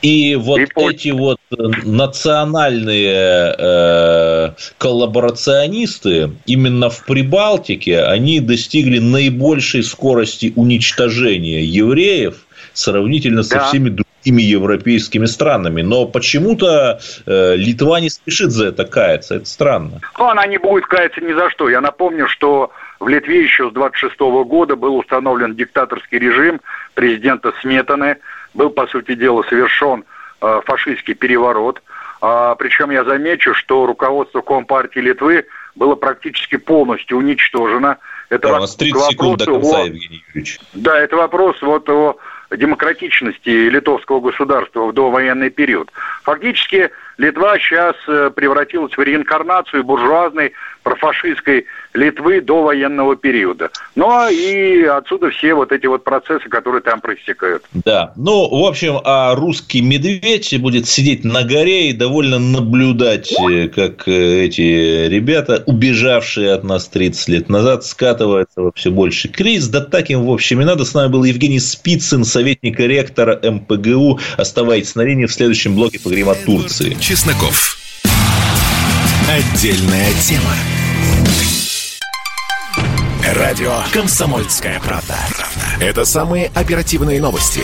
И 0.00 0.34
вот 0.36 0.60
и 0.60 0.66
эти 0.76 1.10
вот 1.10 1.38
национальные 1.50 3.54
э, 3.58 4.50
коллаборационисты 4.78 6.30
именно 6.46 6.88
в 6.88 7.04
Прибалтике, 7.04 8.02
они 8.02 8.40
достигли 8.40 8.98
наибольшей 8.98 9.82
скорости 9.82 10.52
уничтожения 10.56 11.64
евреев 11.64 12.46
сравнительно 12.72 13.42
да. 13.42 13.44
со 13.44 13.60
всеми 13.66 13.90
другими 13.90 14.13
европейскими 14.30 15.26
странами. 15.26 15.82
Но 15.82 16.06
почему-то 16.06 17.00
э, 17.26 17.56
Литва 17.56 18.00
не 18.00 18.10
спешит 18.10 18.50
за 18.50 18.68
это 18.68 18.84
каяться. 18.84 19.36
Это 19.36 19.46
странно. 19.46 20.00
Ну, 20.18 20.28
она 20.28 20.46
не 20.46 20.58
будет 20.58 20.86
каяться 20.86 21.20
ни 21.20 21.32
за 21.32 21.50
что. 21.50 21.68
Я 21.68 21.80
напомню, 21.80 22.28
что 22.28 22.70
в 23.00 23.08
Литве 23.08 23.42
еще 23.42 23.70
с 23.70 23.72
26 23.72 24.18
года 24.46 24.76
был 24.76 24.96
установлен 24.96 25.54
диктаторский 25.54 26.18
режим 26.18 26.60
президента 26.94 27.52
Сметаны. 27.60 28.18
Был, 28.54 28.70
по 28.70 28.86
сути 28.86 29.14
дела, 29.14 29.42
совершен 29.48 30.04
э, 30.40 30.60
фашистский 30.64 31.14
переворот. 31.14 31.82
А, 32.26 32.54
причем 32.54 32.90
я 32.90 33.04
замечу, 33.04 33.52
что 33.52 33.84
руководство 33.84 34.40
Компартии 34.40 35.00
Литвы 35.00 35.44
было 35.74 35.94
практически 35.94 36.56
полностью 36.56 37.18
уничтожено. 37.18 37.98
Это 38.30 38.48
да, 38.48 38.56
у 38.56 38.60
нас 38.60 38.76
30 38.76 39.02
секунд 39.10 39.38
до 39.40 39.44
конца, 39.44 39.82
о... 39.82 39.84
Евгений 39.84 40.24
Юрьевич. 40.28 40.58
Да, 40.72 40.98
это 40.98 41.16
вопрос 41.16 41.60
вот 41.60 41.86
о 41.90 42.16
демократичности 42.56 43.48
литовского 43.48 44.20
государства 44.20 44.86
в 44.86 44.92
довоенный 44.92 45.50
период. 45.50 45.90
Фактически 46.22 46.90
Литва 47.16 47.58
сейчас 47.58 47.96
э, 48.08 48.30
превратилась 48.34 48.96
в 48.96 49.00
реинкарнацию 49.00 49.84
буржуазной 49.84 50.52
профашистской 50.82 51.66
Литвы 51.94 52.40
до 52.40 52.62
военного 52.64 53.14
периода. 53.14 53.70
Ну, 53.94 54.10
а 54.10 54.28
и 54.28 54.82
отсюда 54.82 55.30
все 55.30 55.54
вот 55.54 55.70
эти 55.70 55.86
вот 55.86 56.02
процессы, 56.02 56.48
которые 56.48 56.82
там 56.82 57.00
проистекают. 57.00 57.62
Да. 57.72 58.12
Ну, 58.16 58.48
в 58.48 58.64
общем, 58.66 58.98
а 59.04 59.36
русский 59.36 59.80
медведь 59.80 60.60
будет 60.60 60.88
сидеть 60.88 61.24
на 61.24 61.44
горе 61.44 61.90
и 61.90 61.92
довольно 61.92 62.40
наблюдать, 62.40 63.32
э, 63.32 63.68
как 63.68 64.08
э, 64.08 64.46
эти 64.46 65.06
ребята, 65.06 65.62
убежавшие 65.66 66.52
от 66.52 66.64
нас 66.64 66.88
30 66.88 67.28
лет 67.28 67.48
назад, 67.48 67.84
скатываются 67.84 68.62
во 68.62 68.72
все 68.72 68.90
больше 68.90 69.28
кризис. 69.28 69.68
Да 69.68 69.80
так 69.80 70.10
им, 70.10 70.24
в 70.24 70.32
общем, 70.32 70.60
и 70.60 70.64
надо. 70.64 70.84
С 70.84 70.94
нами 70.94 71.12
был 71.12 71.22
Евгений 71.22 71.60
Спицын, 71.60 72.24
советник 72.24 72.80
ректора 72.80 73.38
МПГУ. 73.40 74.18
Оставайтесь 74.36 74.96
на 74.96 75.02
линии. 75.02 75.26
В 75.26 75.32
следующем 75.32 75.76
блоке 75.76 76.00
поговорим 76.00 76.28
о 76.28 76.34
Турции. 76.34 76.96
Чесноков. 77.00 77.78
Отдельная 79.30 80.12
тема. 80.20 80.73
Радио 83.34 83.80
«Комсомольская 83.92 84.78
правда». 84.78 85.16
Это 85.80 86.04
самые 86.04 86.52
оперативные 86.54 87.20
новости. 87.20 87.62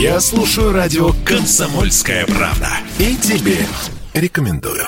Я 0.00 0.20
слушаю 0.20 0.72
радио 0.72 1.12
«Комсомольская 1.24 2.24
правда». 2.26 2.68
И 3.00 3.16
тебе 3.16 3.66
рекомендую. 4.14 4.86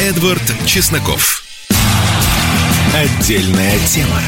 Эдвард 0.00 0.42
Чесноков. 0.66 1.44
Отдельная 2.92 3.78
тема. 3.86 4.20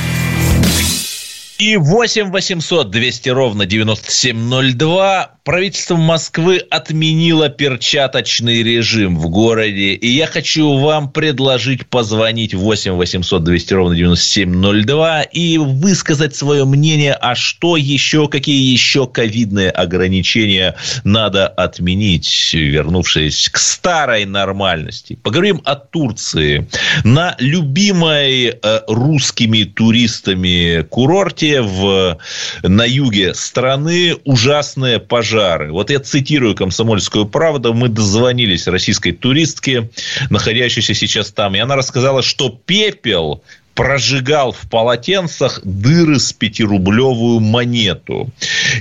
И 1.59 1.79
8 1.79 2.33
800 2.33 2.91
200 2.91 3.29
ровно 3.31 3.65
9702. 3.65 5.31
Правительство 5.43 5.97
Москвы 5.97 6.59
отменило 6.59 7.49
перчаточный 7.49 8.63
режим 8.63 9.17
в 9.17 9.31
городе. 9.31 9.95
И 9.95 10.09
я 10.09 10.27
хочу 10.27 10.77
вам 10.77 11.11
предложить 11.11 11.87
позвонить 11.87 12.53
8 12.53 12.93
800 12.93 13.45
200 13.45 13.75
ровно 13.75 13.97
9702 13.97 15.23
и 15.23 15.57
высказать 15.57 16.37
свое 16.37 16.67
мнение, 16.67 17.15
а 17.15 17.35
что 17.35 17.79
еще, 17.79 18.29
какие 18.29 18.71
еще 18.73 19.07
ковидные 19.07 19.71
ограничения 19.71 20.75
надо 21.05 21.47
отменить, 21.47 22.53
вернувшись 22.53 23.49
к 23.49 23.57
старой 23.57 24.27
нормальности. 24.27 25.19
Поговорим 25.23 25.63
о 25.65 25.77
Турции. 25.77 26.69
На 27.05 27.35
любимой 27.39 28.49
э, 28.49 28.81
русскими 28.89 29.63
туристами 29.65 30.83
курорте 30.83 31.46
в, 31.55 32.19
на 32.62 32.85
юге 32.85 33.35
страны 33.35 34.17
ужасные 34.25 34.99
пожары. 34.99 35.73
Вот 35.73 35.91
я 35.91 36.00
цитирую 36.00 36.55
«Комсомольскую 36.55 37.26
правду». 37.26 37.75
Мы 37.75 37.88
дозвонились 37.88 38.67
российской 38.67 39.12
туристке, 39.12 39.91
находящейся 40.31 40.95
сейчас 40.95 41.31
там. 41.31 41.55
И 41.55 41.59
она 41.59 41.76
рассказала, 41.76 42.23
что 42.23 42.49
пепел 42.49 43.43
прожигал 43.76 44.52
в 44.52 44.68
полотенцах 44.71 45.61
дыры 45.62 46.18
с 46.18 46.33
пятирублевую 46.33 47.40
монету. 47.40 48.30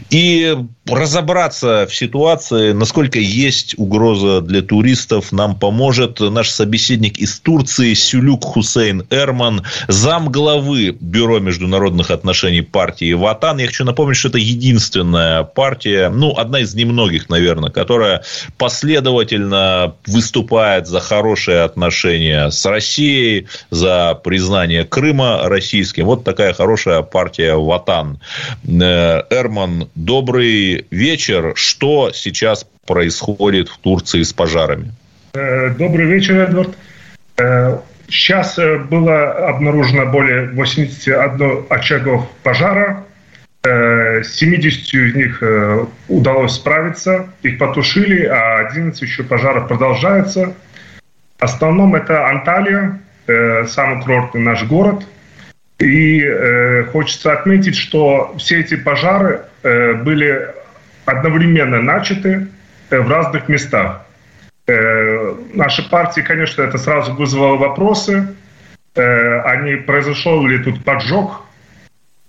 И 0.10 0.58
разобраться 0.88 1.86
в 1.90 1.94
ситуации, 1.94 2.72
насколько 2.72 3.20
есть 3.20 3.76
угроза 3.78 4.40
для 4.40 4.62
туристов, 4.62 5.32
нам 5.34 5.60
поможет 5.60 6.22
наш 6.22 6.50
собеседник 6.50 7.18
из 7.18 7.40
Турции 7.40 7.94
Сюлюк 7.94 8.46
Хусейн 8.46 9.06
Эрман, 9.10 9.64
зам 9.90 10.32
главы 10.32 10.96
Бюро 10.98 11.40
международных 11.40 12.10
отношений 12.10 12.62
партии 12.62 13.12
Ватан. 13.14 13.58
Я 13.58 13.68
хочу 13.68 13.84
напомнить, 13.84 14.18
что 14.18 14.30
это 14.30 14.38
единственная 14.38 15.44
партия, 15.44 16.10
ну, 16.10 16.38
одна 16.38 16.62
из 16.62 16.74
немногих, 16.74 17.30
наверное, 17.30 17.70
которая 17.70 18.24
последовательно 18.58 19.96
выступает 20.08 20.88
за 20.88 21.02
хорошие 21.02 21.64
отношения 21.64 22.50
с 22.50 22.66
Россией, 22.66 23.48
за 23.72 24.16
признание 24.24 24.85
Крыма 24.86 25.50
российским. 25.50 26.06
Вот 26.06 26.24
такая 26.24 26.54
хорошая 26.54 27.02
партия 27.02 27.56
Ватан. 27.56 28.20
Э, 28.64 29.22
Эрман, 29.30 29.90
добрый 29.96 30.86
вечер. 30.92 31.54
Что 31.56 32.12
сейчас 32.14 32.66
происходит 32.86 33.70
в 33.70 33.78
Турции 33.78 34.24
с 34.24 34.34
пожарами? 34.34 34.92
Э, 35.34 35.70
добрый 35.70 36.06
вечер, 36.06 36.38
Эдвард. 36.38 36.76
Э, 37.38 37.80
сейчас 38.08 38.58
было 38.90 39.50
обнаружено 39.50 40.06
более 40.06 40.50
81 40.50 41.66
очагов 41.70 42.28
пожара. 42.44 43.04
70 43.64 44.94
из 44.94 45.16
них 45.16 45.44
удалось 46.08 46.54
справиться, 46.54 47.30
их 47.42 47.58
потушили, 47.58 48.24
а 48.26 48.68
11 48.68 49.02
еще 49.02 49.24
пожаров 49.24 49.68
продолжается. 49.68 50.54
В 51.40 51.44
основном 51.44 51.96
это 51.96 52.30
Анталия, 52.30 53.00
самый 53.28 54.02
курортный 54.04 54.42
наш 54.42 54.64
город– 54.64 55.06
и 55.80 56.22
э, 56.24 56.86
хочется 56.86 57.34
отметить, 57.34 57.76
что 57.76 58.34
все 58.38 58.62
эти 58.62 58.76
пожары 58.76 59.42
э, 59.64 59.94
были 59.94 60.48
одновременно 61.06 61.82
начаты 61.82 62.48
э, 62.90 63.00
в 63.00 63.10
разных 63.10 63.50
местах. 63.50 64.06
Э, 64.68 65.36
нашей 65.54 65.84
партии, 65.90 66.22
конечно, 66.22 66.62
это 66.62 66.78
сразу 66.78 67.14
вызвало 67.14 67.58
вопросы, 67.58 68.36
э, 68.96 69.64
не 69.64 69.76
произошел 69.76 70.46
ли 70.46 70.60
тут 70.60 70.82
поджог, 70.86 71.44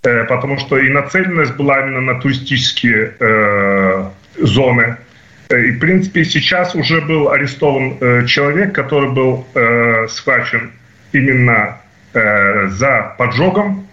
э, 0.03 0.25
потому 0.25 0.57
что 0.57 0.77
и 0.77 0.89
нацеленность 0.89 1.55
была 1.55 1.79
именно 1.79 2.01
на 2.01 2.19
туристические 2.19 3.13
э, 3.17 4.09
зоны. 4.39 4.97
Э, 5.49 5.57
и, 5.57 5.71
в 5.71 5.79
принципе, 5.79 6.25
сейчас 6.25 6.75
уже 6.75 6.99
был 6.99 7.29
арестован 7.29 7.97
э, 8.01 8.25
человек, 8.25 8.75
который 8.75 9.09
был 9.09 9.47
э, 9.55 10.07
схвачен 10.09 10.73
именно 11.11 11.77
Э, 12.17 12.67
за 12.69 13.13
поджогом. 13.17 13.85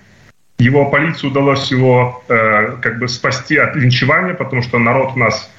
Его 0.58 0.86
полиции 0.86 1.26
удалось 1.26 1.70
его 1.70 2.24
э, 2.28 2.76
как 2.80 2.98
бы 2.98 3.08
спасти 3.08 3.56
от 3.58 3.76
линчевания, 3.76 4.34
потому 4.34 4.62
что 4.62 4.78
народ 4.78 5.12
у 5.14 5.18
нас 5.18 5.50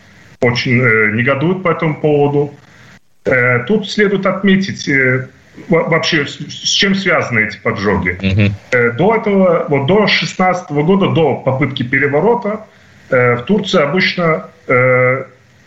очень 0.41 0.81
э, 0.81 1.11
негодует 1.11 1.61
по 1.61 1.69
этому 1.69 1.95
поводу. 1.95 2.55
Э, 3.25 3.59
тут 3.67 3.91
следует 3.91 4.25
отметить 4.25 4.87
э, 4.87 5.27
вообще, 5.67 6.25
с, 6.25 6.37
с 6.39 6.69
чем 6.69 6.95
связаны 6.95 7.41
эти 7.41 7.57
поджоги. 7.57 8.17
Mm-hmm. 8.19 8.51
Э, 8.71 8.91
до 8.91 9.15
этого, 9.15 9.65
вот 9.69 9.85
до 9.85 10.07
16 10.07 10.71
года, 10.71 11.09
до 11.09 11.35
попытки 11.35 11.83
переворота, 11.83 12.65
э, 13.09 13.35
в 13.35 13.41
Турции 13.43 13.81
обычно 13.81 14.45
э, 14.67 15.25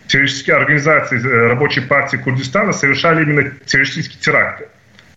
террористические 0.08 0.56
организации 0.56 1.18
э, 1.18 1.48
рабочей 1.48 1.82
партии 1.82 2.16
Курдистана 2.16 2.72
совершали 2.72 3.22
именно 3.22 3.52
террористические 3.66 4.20
теракты. 4.20 4.68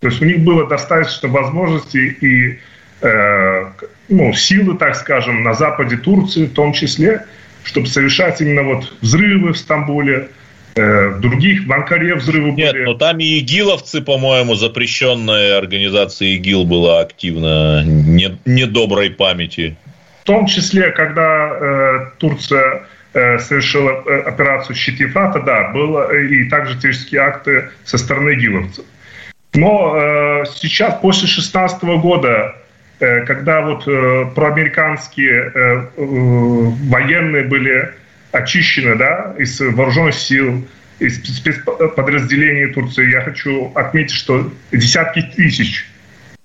То 0.02 0.08
есть 0.08 0.22
у 0.22 0.26
них 0.26 0.40
было 0.40 0.68
достаточно 0.68 1.30
возможностей 1.30 2.10
и 2.22 2.60
э, 3.02 3.66
ну, 4.10 4.34
силы, 4.34 4.76
так 4.78 4.96
скажем, 4.96 5.44
на 5.44 5.54
западе 5.54 5.96
Турции 5.96 6.48
в 6.48 6.54
том 6.54 6.74
числе, 6.74 7.26
чтобы 7.64 7.86
совершать 7.86 8.42
именно 8.42 8.64
вот 8.64 8.92
взрывы 9.02 9.54
в 9.54 9.58
Стамбуле, 9.58 10.30
э, 10.76 11.08
в 11.10 11.22
других, 11.22 11.68
в 11.68 11.72
Анкаре 11.72 12.16
взрывы 12.16 12.52
Нет, 12.52 12.74
были. 12.74 12.84
но 12.84 12.96
там 12.96 13.20
и 13.20 13.38
игиловцы, 13.38 14.02
по-моему, 14.02 14.56
запрещенная 14.56 15.60
организация 15.60 16.30
ИГИЛ 16.30 16.66
была 16.66 17.02
активна, 17.02 17.84
не, 17.86 18.40
недоброй 18.46 19.12
памяти. 19.12 19.78
В 20.22 20.24
том 20.24 20.48
числе, 20.48 20.90
когда 20.92 21.50
э, 21.52 22.06
Турция 22.18 22.88
э, 23.14 23.38
совершила 23.38 24.04
э, 24.04 24.22
операцию 24.22 24.76
«Щит 24.76 25.00
Ефрата», 25.00 25.42
да, 25.42 25.70
было 25.70 26.12
и 26.12 26.50
также 26.50 26.74
террористические 26.80 27.22
акты 27.22 27.70
со 27.86 28.00
стороны 28.00 28.34
игиловцев. 28.34 28.86
Но 29.54 29.96
э, 29.96 30.46
сейчас, 30.56 30.96
после 31.02 31.28
2016 31.28 31.84
года, 32.02 32.56
э, 33.00 33.26
когда 33.26 33.62
вот 33.62 33.88
э, 33.88 34.26
проамериканские 34.34 35.52
э, 35.54 35.88
э, 35.98 36.06
военные 36.90 37.44
были 37.44 37.92
очищены 38.32 38.96
да, 38.96 39.36
из 39.38 39.60
вооруженных 39.60 40.16
сил, 40.16 40.66
из 41.00 41.22
спецподразделений 41.24 42.74
Турции, 42.74 43.12
я 43.12 43.22
хочу 43.22 43.72
отметить, 43.76 44.16
что 44.16 44.52
десятки 44.72 45.22
тысяч 45.22 45.86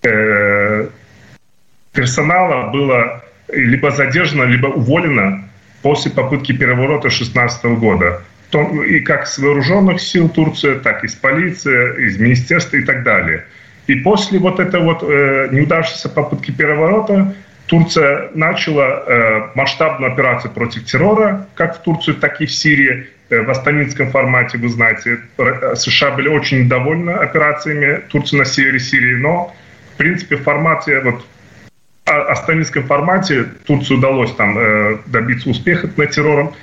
э, 0.03 0.89
персонала 1.93 2.71
было 2.71 3.23
либо 3.49 3.91
задержано, 3.91 4.45
либо 4.45 4.67
уволено 4.67 5.49
после 5.83 6.11
попытки 6.11 6.53
переворота 6.53 7.09
2016 7.09 7.65
года 7.79 8.23
и 8.53 9.01
как 9.01 9.27
с 9.27 9.39
вооруженных 9.39 10.01
сил 10.01 10.29
Турции, 10.29 10.75
так 10.75 11.05
и 11.05 11.09
с 11.09 11.15
полиции, 11.15 12.07
из 12.07 12.19
министерства 12.19 12.77
и 12.77 12.83
так 12.83 13.03
далее. 13.03 13.45
И 13.87 13.97
после 13.97 14.39
вот 14.39 14.61
этой 14.61 14.81
вот 14.81 15.03
э, 15.03 15.49
неудавшейся 15.53 16.09
попытки 16.09 16.51
переворота 16.51 17.35
Турция 17.67 18.31
начала 18.35 19.05
э, 19.07 19.49
масштабную 19.55 20.13
операцию 20.13 20.53
против 20.53 20.85
террора, 20.85 21.49
как 21.55 21.77
в 21.77 21.83
Турции, 21.83 22.13
так 22.13 22.41
и 22.41 22.47
в 22.47 22.53
Сирии, 22.53 23.09
э, 23.31 23.41
в 23.43 23.51
астанинском 23.51 24.11
формате, 24.11 24.59
вы 24.59 24.69
знаете. 24.69 25.21
Э, 25.39 25.75
США 25.75 26.13
были 26.13 26.29
очень 26.29 26.65
недовольны 26.65 27.11
операциями 27.11 28.01
Турции 28.09 28.39
на 28.39 28.45
севере 28.45 28.79
Сирии, 28.79 29.15
но, 29.15 29.55
в 29.95 29.97
принципе, 29.99 30.37
в 30.37 30.43
формате, 30.43 31.01
вот, 31.01 31.25
астанинском 32.05 32.85
формате 32.85 33.47
Турции 33.67 33.95
удалось 33.95 34.33
там 34.35 34.57
э, 34.57 34.99
добиться 35.07 35.51
успеха 35.51 35.91
над 35.97 36.11
террором. 36.11 36.55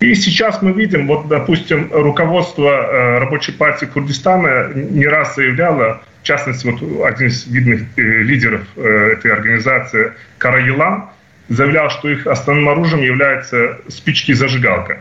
И 0.00 0.14
сейчас 0.14 0.62
мы 0.62 0.72
видим, 0.72 1.06
вот, 1.06 1.28
допустим, 1.28 1.90
руководство 1.92 2.68
э, 2.68 3.18
рабочей 3.18 3.52
партии 3.52 3.84
Курдистана 3.84 4.72
не 4.74 5.06
раз 5.06 5.34
заявляло, 5.34 6.00
в 6.22 6.26
частности, 6.26 6.66
вот 6.66 7.06
один 7.06 7.28
из 7.28 7.46
видных 7.46 7.82
э, 7.96 8.00
лидеров 8.00 8.62
э, 8.76 9.12
этой 9.12 9.30
организации 9.30 10.12
Караилан 10.38 11.10
заявлял, 11.50 11.90
что 11.90 12.08
их 12.08 12.26
основным 12.26 12.70
оружием 12.70 13.02
является 13.02 13.78
спички 13.88 14.30
и 14.30 14.34
зажигалка. 14.34 15.00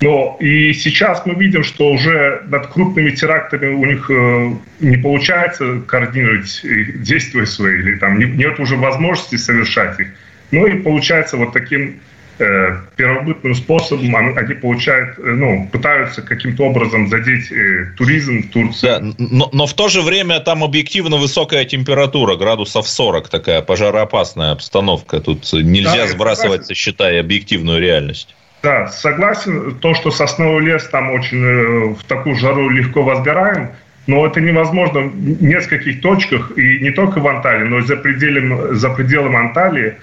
Но 0.00 0.38
и 0.40 0.72
сейчас 0.72 1.26
мы 1.26 1.34
видим, 1.34 1.62
что 1.62 1.92
уже 1.92 2.42
над 2.46 2.68
крупными 2.68 3.10
терактами 3.10 3.66
у 3.66 3.84
них 3.84 4.08
не 4.80 4.96
получается 4.96 5.82
координировать 5.86 6.62
действия 7.02 7.44
свои, 7.44 7.74
или 7.74 7.96
там 7.96 8.18
нет 8.18 8.58
уже 8.60 8.76
возможности 8.76 9.36
совершать 9.36 10.00
их. 10.00 10.08
Ну 10.52 10.66
и 10.66 10.78
получается 10.78 11.36
вот 11.36 11.52
таким 11.52 12.00
первобытным 12.96 13.54
способом 13.54 14.16
они 14.16 14.54
получают, 14.54 15.18
э, 15.18 15.22
ну, 15.22 15.68
пытаются 15.70 16.22
каким-то 16.22 16.64
образом 16.64 17.08
задеть 17.08 17.52
э, 17.52 17.86
туризм 17.96 18.42
в 18.42 18.50
Турции. 18.50 18.86
Да, 18.86 19.00
но, 19.18 19.50
но 19.52 19.66
в 19.66 19.74
то 19.74 19.88
же 19.88 20.00
время 20.00 20.40
там 20.40 20.64
объективно 20.64 21.16
высокая 21.16 21.64
температура, 21.64 22.36
градусов 22.36 22.88
40, 22.88 23.28
такая 23.28 23.60
пожароопасная 23.60 24.52
обстановка. 24.52 25.20
Тут 25.20 25.52
нельзя 25.52 26.06
да, 26.06 26.08
сбрасывать 26.08 26.66
со 26.66 26.74
счета 26.74 27.12
и 27.12 27.16
объективную 27.16 27.80
реальность. 27.80 28.34
Да, 28.62 28.88
согласен. 28.88 29.76
То, 29.80 29.94
что 29.94 30.10
сосновый 30.10 30.64
лес 30.64 30.88
там 30.88 31.10
очень 31.12 31.94
в 31.94 32.04
такую 32.04 32.36
жару 32.36 32.68
легко 32.70 33.02
возгораем, 33.02 33.70
но 34.06 34.26
это 34.26 34.40
невозможно 34.40 35.00
в 35.00 35.42
нескольких 35.42 36.00
точках, 36.00 36.52
и 36.56 36.78
не 36.80 36.90
только 36.90 37.20
в 37.20 37.28
Анталии, 37.28 37.64
но 37.64 37.78
и 37.78 37.82
за, 37.82 37.96
пределом, 37.96 38.74
за 38.76 38.90
пределами 38.90 39.36
Анталии 39.36 39.94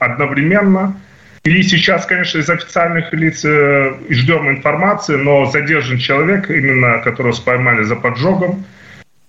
одновременно– 0.00 1.00
и 1.48 1.62
сейчас, 1.62 2.04
конечно, 2.04 2.38
из 2.38 2.50
официальных 2.50 3.12
лиц 3.12 3.44
э, 3.44 3.94
ждем 4.10 4.50
информации, 4.50 5.16
но 5.16 5.46
задержан 5.46 5.98
человек, 5.98 6.50
именно 6.50 6.98
которого 6.98 7.32
споймали 7.32 7.84
за 7.84 7.96
поджогом. 7.96 8.64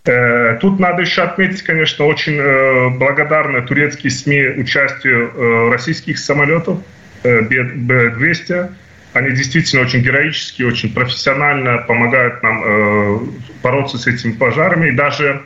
Э, 0.05 0.58
тут 0.60 0.79
надо 0.79 1.03
еще 1.03 1.21
отметить, 1.21 1.62
конечно, 1.62 2.05
очень 2.05 2.38
э, 2.38 2.89
благодарны 2.89 3.62
турецкие 3.62 4.12
СМИ 4.12 4.60
участию 4.60 5.69
российских 5.69 6.19
самолетов 6.19 6.79
Б-200. 7.23 8.69
Они 9.13 9.32
действительно 9.32 9.84
очень 9.84 10.01
героически, 10.01 10.63
очень 10.63 10.93
профессионально 10.93 11.79
помогают 11.79 12.43
нам 12.43 13.32
бороться 13.63 13.97
с 13.97 14.08
этими 14.08 14.34
пожарами. 14.34 14.89
И 14.89 14.91
даже 14.91 15.41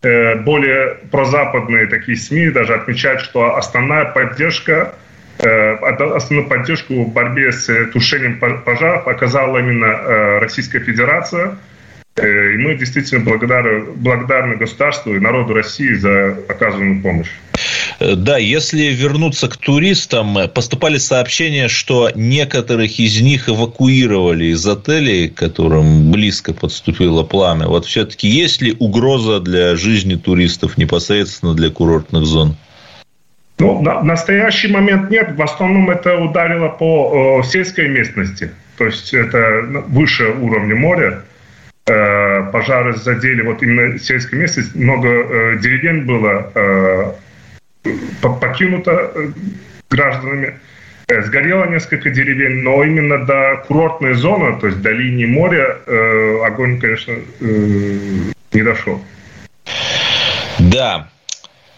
более 0.00 0.98
прозападные 1.10 1.86
такие 1.86 2.16
СМИ 2.16 2.50
даже 2.50 2.74
отмечают, 2.74 3.20
что 3.22 3.56
основная 3.56 4.04
поддержка 4.04 4.94
основную 5.42 6.48
поддержку 6.48 7.04
в 7.04 7.12
борьбе 7.12 7.52
с 7.52 7.68
э, 7.68 7.86
тушением 7.86 8.38
пожаров 8.38 9.06
оказала 9.08 9.58
именно 9.58 9.86
э, 9.86 10.38
Российская 10.40 10.80
Федерация. 10.80 11.56
И 12.16 12.56
мы 12.58 12.74
действительно 12.74 13.24
благодарны, 13.24 13.92
благодарны 13.94 14.56
государству 14.56 15.14
и 15.14 15.20
народу 15.20 15.54
России 15.54 15.94
за 15.94 16.36
оказанную 16.48 17.00
помощь. 17.00 17.30
Э, 18.00 18.14
да, 18.16 18.36
если 18.38 18.84
вернуться 18.84 19.48
к 19.48 19.56
туристам, 19.56 20.36
поступали 20.54 20.98
сообщения, 20.98 21.68
что 21.68 22.10
некоторых 22.14 22.98
из 22.98 23.20
них 23.20 23.48
эвакуировали 23.48 24.46
из 24.46 24.66
отелей, 24.66 25.28
которым 25.28 26.10
близко 26.10 26.52
подступило 26.52 27.22
пламя. 27.22 27.66
Вот 27.68 27.86
все-таки 27.86 28.28
есть 28.28 28.60
ли 28.60 28.74
угроза 28.78 29.40
для 29.40 29.76
жизни 29.76 30.16
туристов 30.16 30.76
непосредственно 30.76 31.54
для 31.54 31.70
курортных 31.70 32.24
зон? 32.24 32.56
Ну, 33.60 33.82
на, 33.82 34.02
настоящий 34.02 34.68
момент 34.68 35.10
нет. 35.10 35.36
В 35.36 35.42
основном 35.42 35.90
это 35.90 36.16
ударило 36.16 36.68
по 36.68 37.40
э, 37.42 37.46
сельской 37.46 37.88
местности. 37.88 38.50
То 38.78 38.86
есть 38.86 39.12
это 39.12 39.62
выше 39.88 40.30
уровня 40.30 40.74
моря. 40.74 41.22
Э, 41.86 42.50
пожары 42.50 42.96
задели 42.96 43.42
вот 43.42 43.62
именно 43.62 43.98
сельской 43.98 44.38
местности. 44.38 44.76
Много 44.76 45.08
э, 45.08 45.58
деревень 45.58 46.06
было 46.06 46.50
э, 46.54 47.12
покинуто 48.40 49.12
э, 49.14 49.28
гражданами. 49.90 50.54
Э, 51.08 51.22
сгорело 51.22 51.66
несколько 51.66 52.08
деревень, 52.08 52.62
но 52.62 52.82
именно 52.82 53.26
до 53.26 53.62
курортной 53.68 54.14
зоны, 54.14 54.58
то 54.58 54.68
есть 54.68 54.80
до 54.80 54.90
линии 54.90 55.26
моря, 55.26 55.76
э, 55.86 56.44
огонь, 56.46 56.80
конечно, 56.80 57.12
э, 57.40 58.32
не 58.52 58.62
дошел. 58.62 59.02
Да, 60.58 61.10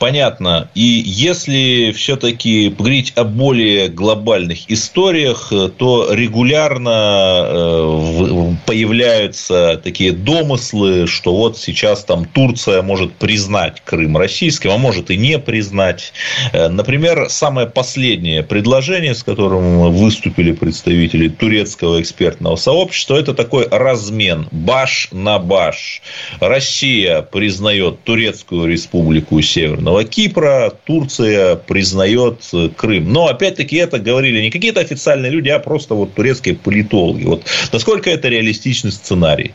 понятно. 0.03 0.69
И 0.75 1.05
если 1.07 1.93
все-таки 1.93 2.71
поговорить 2.71 3.13
о 3.15 3.23
более 3.23 3.87
глобальных 3.87 4.69
историях, 4.69 5.53
то 5.79 6.13
регулярно 6.13 7.45
э, 7.47 8.53
появляются 8.67 9.81
такие 9.81 10.11
домыслы, 10.11 11.07
что 11.07 11.37
вот 11.37 11.57
сейчас 11.57 12.03
там 12.03 12.25
Турция 12.25 12.83
может 12.83 13.13
признать 13.15 13.81
Крым 13.85 14.17
российским, 14.17 14.73
а 14.73 14.77
может 14.77 15.13
и 15.13 15.17
не 15.17 15.39
признать. 15.39 16.13
Э, 16.53 16.67
например, 16.67 17.27
самое 17.29 17.69
последнее 17.69 18.43
предложение, 18.43 19.15
с 19.15 19.23
которым 19.23 19.93
выступили 19.93 20.51
представители 20.51 21.29
турецкого 21.29 22.01
экспертного 22.01 22.57
сообщества, 22.57 23.15
это 23.15 23.35
такой 23.35 23.69
размен 23.69 24.49
баш 24.51 25.11
на 25.13 25.39
баш. 25.39 26.03
Россия 26.41 27.23
признает 27.23 28.03
Турецкую 28.03 28.67
республику 28.67 29.41
Северного 29.41 29.92
Северного 29.93 30.05
Кипра, 30.05 30.73
Турция 30.85 31.57
признает 31.57 32.49
э, 32.53 32.69
Крым. 32.77 33.13
Но, 33.13 33.27
опять-таки, 33.27 33.77
это 33.77 33.99
говорили 33.99 34.41
не 34.41 34.51
какие-то 34.51 34.81
официальные 34.81 35.31
люди, 35.31 35.51
а 35.51 35.59
просто 35.59 35.95
вот 35.95 36.15
турецкие 36.15 36.55
политологи. 36.55 37.25
Вот 37.25 37.45
насколько 37.73 38.11
это 38.11 38.29
реалистичный 38.29 38.93
сценарий? 38.93 39.53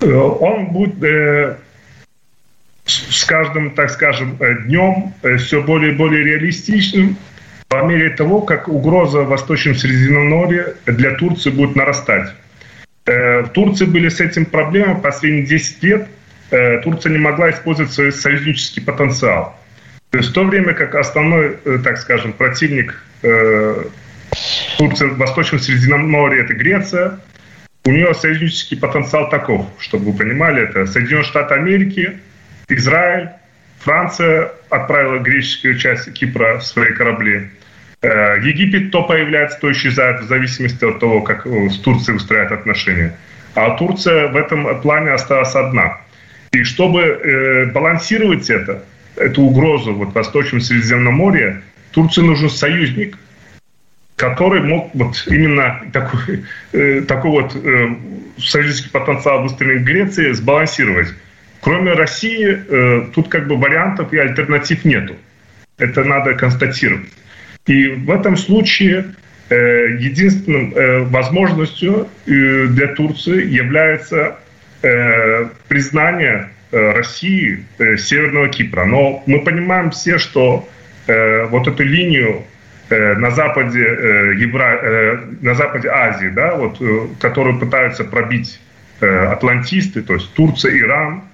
Э, 0.00 0.06
он 0.14 0.72
будет 0.72 1.02
э, 1.02 1.56
с 2.86 3.24
каждым, 3.24 3.74
так 3.74 3.90
скажем, 3.90 4.38
днем 4.66 5.12
все 5.38 5.62
более 5.62 5.92
и 5.92 5.96
более 5.96 6.24
реалистичным 6.24 7.16
по 7.68 7.82
мере 7.82 8.10
того, 8.10 8.40
как 8.40 8.68
угроза 8.68 9.22
в 9.22 9.28
Восточном 9.28 9.74
Средиземноморье 9.74 10.74
для 10.86 11.14
Турции 11.16 11.50
будет 11.50 11.76
нарастать. 11.76 12.32
В 13.04 13.50
Турции 13.54 13.86
были 13.86 14.08
с 14.08 14.20
этим 14.20 14.44
проблемы 14.44 15.00
последние 15.00 15.44
10 15.44 15.82
лет– 15.82 16.06
Турция 16.82 17.12
не 17.12 17.18
могла 17.18 17.50
использовать 17.50 17.92
свой 17.92 18.12
союзнический 18.12 18.82
потенциал. 18.82 19.58
То 20.10 20.18
есть 20.18 20.30
в 20.30 20.32
то 20.34 20.44
время 20.44 20.74
как 20.74 20.94
основной, 20.94 21.56
э, 21.64 21.78
так 21.82 21.96
скажем, 21.96 22.34
противник 22.34 23.02
э, 23.22 23.84
Турции 24.76 25.06
в 25.06 25.16
Восточном 25.16 25.60
Средиземноморье– 25.60 26.42
это 26.44 26.52
Греция, 26.52 27.18
у 27.86 27.90
нее 27.90 28.12
союзнический 28.12 28.76
потенциал 28.76 29.30
таков, 29.30 29.66
чтобы 29.78 30.12
вы 30.12 30.18
понимали, 30.18 30.64
это 30.64 30.84
Соединенные 30.84 31.24
Штаты 31.24 31.54
Америки, 31.54 32.18
Израиль, 32.68 33.30
Франция 33.80 34.52
отправила 34.68 35.18
греческую 35.18 35.78
часть 35.78 36.12
Кипра 36.12 36.58
в 36.58 36.64
свои 36.64 36.92
корабли. 36.92 37.50
Египет 38.02 38.90
то 38.90 39.02
появляется, 39.04 39.58
то 39.60 39.72
исчезает 39.72 40.20
в 40.20 40.28
зависимости 40.28 40.84
от 40.84 41.00
того, 41.00 41.22
как 41.22 41.46
с 41.46 41.78
Турцией 41.78 42.16
устраивают 42.16 42.52
отношения. 42.52 43.16
А 43.54 43.76
Турция 43.76 44.28
в 44.28 44.36
этом 44.36 44.80
плане 44.82 45.12
осталась 45.12 45.54
одна– 45.54 45.98
и 46.52 46.64
чтобы 46.64 47.00
э, 47.00 47.66
балансировать 47.72 48.50
это, 48.50 48.84
эту 49.16 49.42
угрозу 49.42 49.94
вот, 49.94 50.10
в 50.10 50.12
Восточном 50.12 50.60
Средиземноморье, 50.60 51.62
Турции 51.92 52.20
нужен 52.22 52.50
союзник, 52.50 53.16
который 54.16 54.62
мог 54.62 54.90
вот 54.94 55.24
именно 55.26 55.82
такой, 55.92 56.44
э, 56.72 57.00
такой 57.02 57.30
вот 57.30 57.56
э, 57.56 57.96
союзнический 58.38 58.90
потенциал 58.90 59.42
выстроенный 59.42 59.82
Греции 59.82 60.32
сбалансировать. 60.32 61.08
Кроме 61.60 61.92
России, 61.92 62.46
э, 62.46 63.06
тут 63.14 63.28
как 63.28 63.48
бы 63.48 63.56
вариантов 63.56 64.12
и 64.12 64.18
альтернатив 64.18 64.84
нету. 64.84 65.16
Это 65.78 66.04
надо 66.04 66.34
констатировать. 66.34 67.08
И 67.66 67.88
в 67.88 68.10
этом 68.10 68.36
случае 68.36 69.14
э, 69.48 69.96
единственным 69.98 70.74
э, 70.74 71.00
возможностью 71.04 72.08
э, 72.26 72.66
для 72.66 72.88
Турции 72.88 73.46
является 73.48 74.36
Э, 74.82 75.48
признание 75.68 76.50
э, 76.72 76.92
России 76.92 77.64
э, 77.78 77.96
Северного 77.96 78.48
Кипра. 78.48 78.84
Но 78.84 79.22
мы 79.26 79.40
понимаем 79.40 79.90
все, 79.90 80.18
что 80.18 80.68
вот 81.04 81.66
эту 81.66 81.82
линию 81.82 82.44
на 82.88 83.32
западе, 83.32 83.80
Евро... 84.38 85.20
на 85.40 85.54
западе 85.54 85.88
Азии, 85.88 86.28
да, 86.28 86.54
вот, 86.54 86.80
которую 87.18 87.58
пытаются 87.58 88.04
пробить 88.04 88.60
атлантисты, 89.00 90.02
то 90.02 90.14
есть 90.14 90.32
Турция, 90.34 90.78
Иран, 90.78 91.24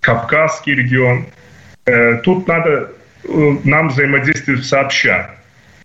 Кавказский 0.00 0.74
регион. 0.74 1.24
Тут 2.24 2.46
надо 2.46 2.92
нам 3.64 3.88
взаимодействовать 3.88 4.66
сообща. 4.66 5.30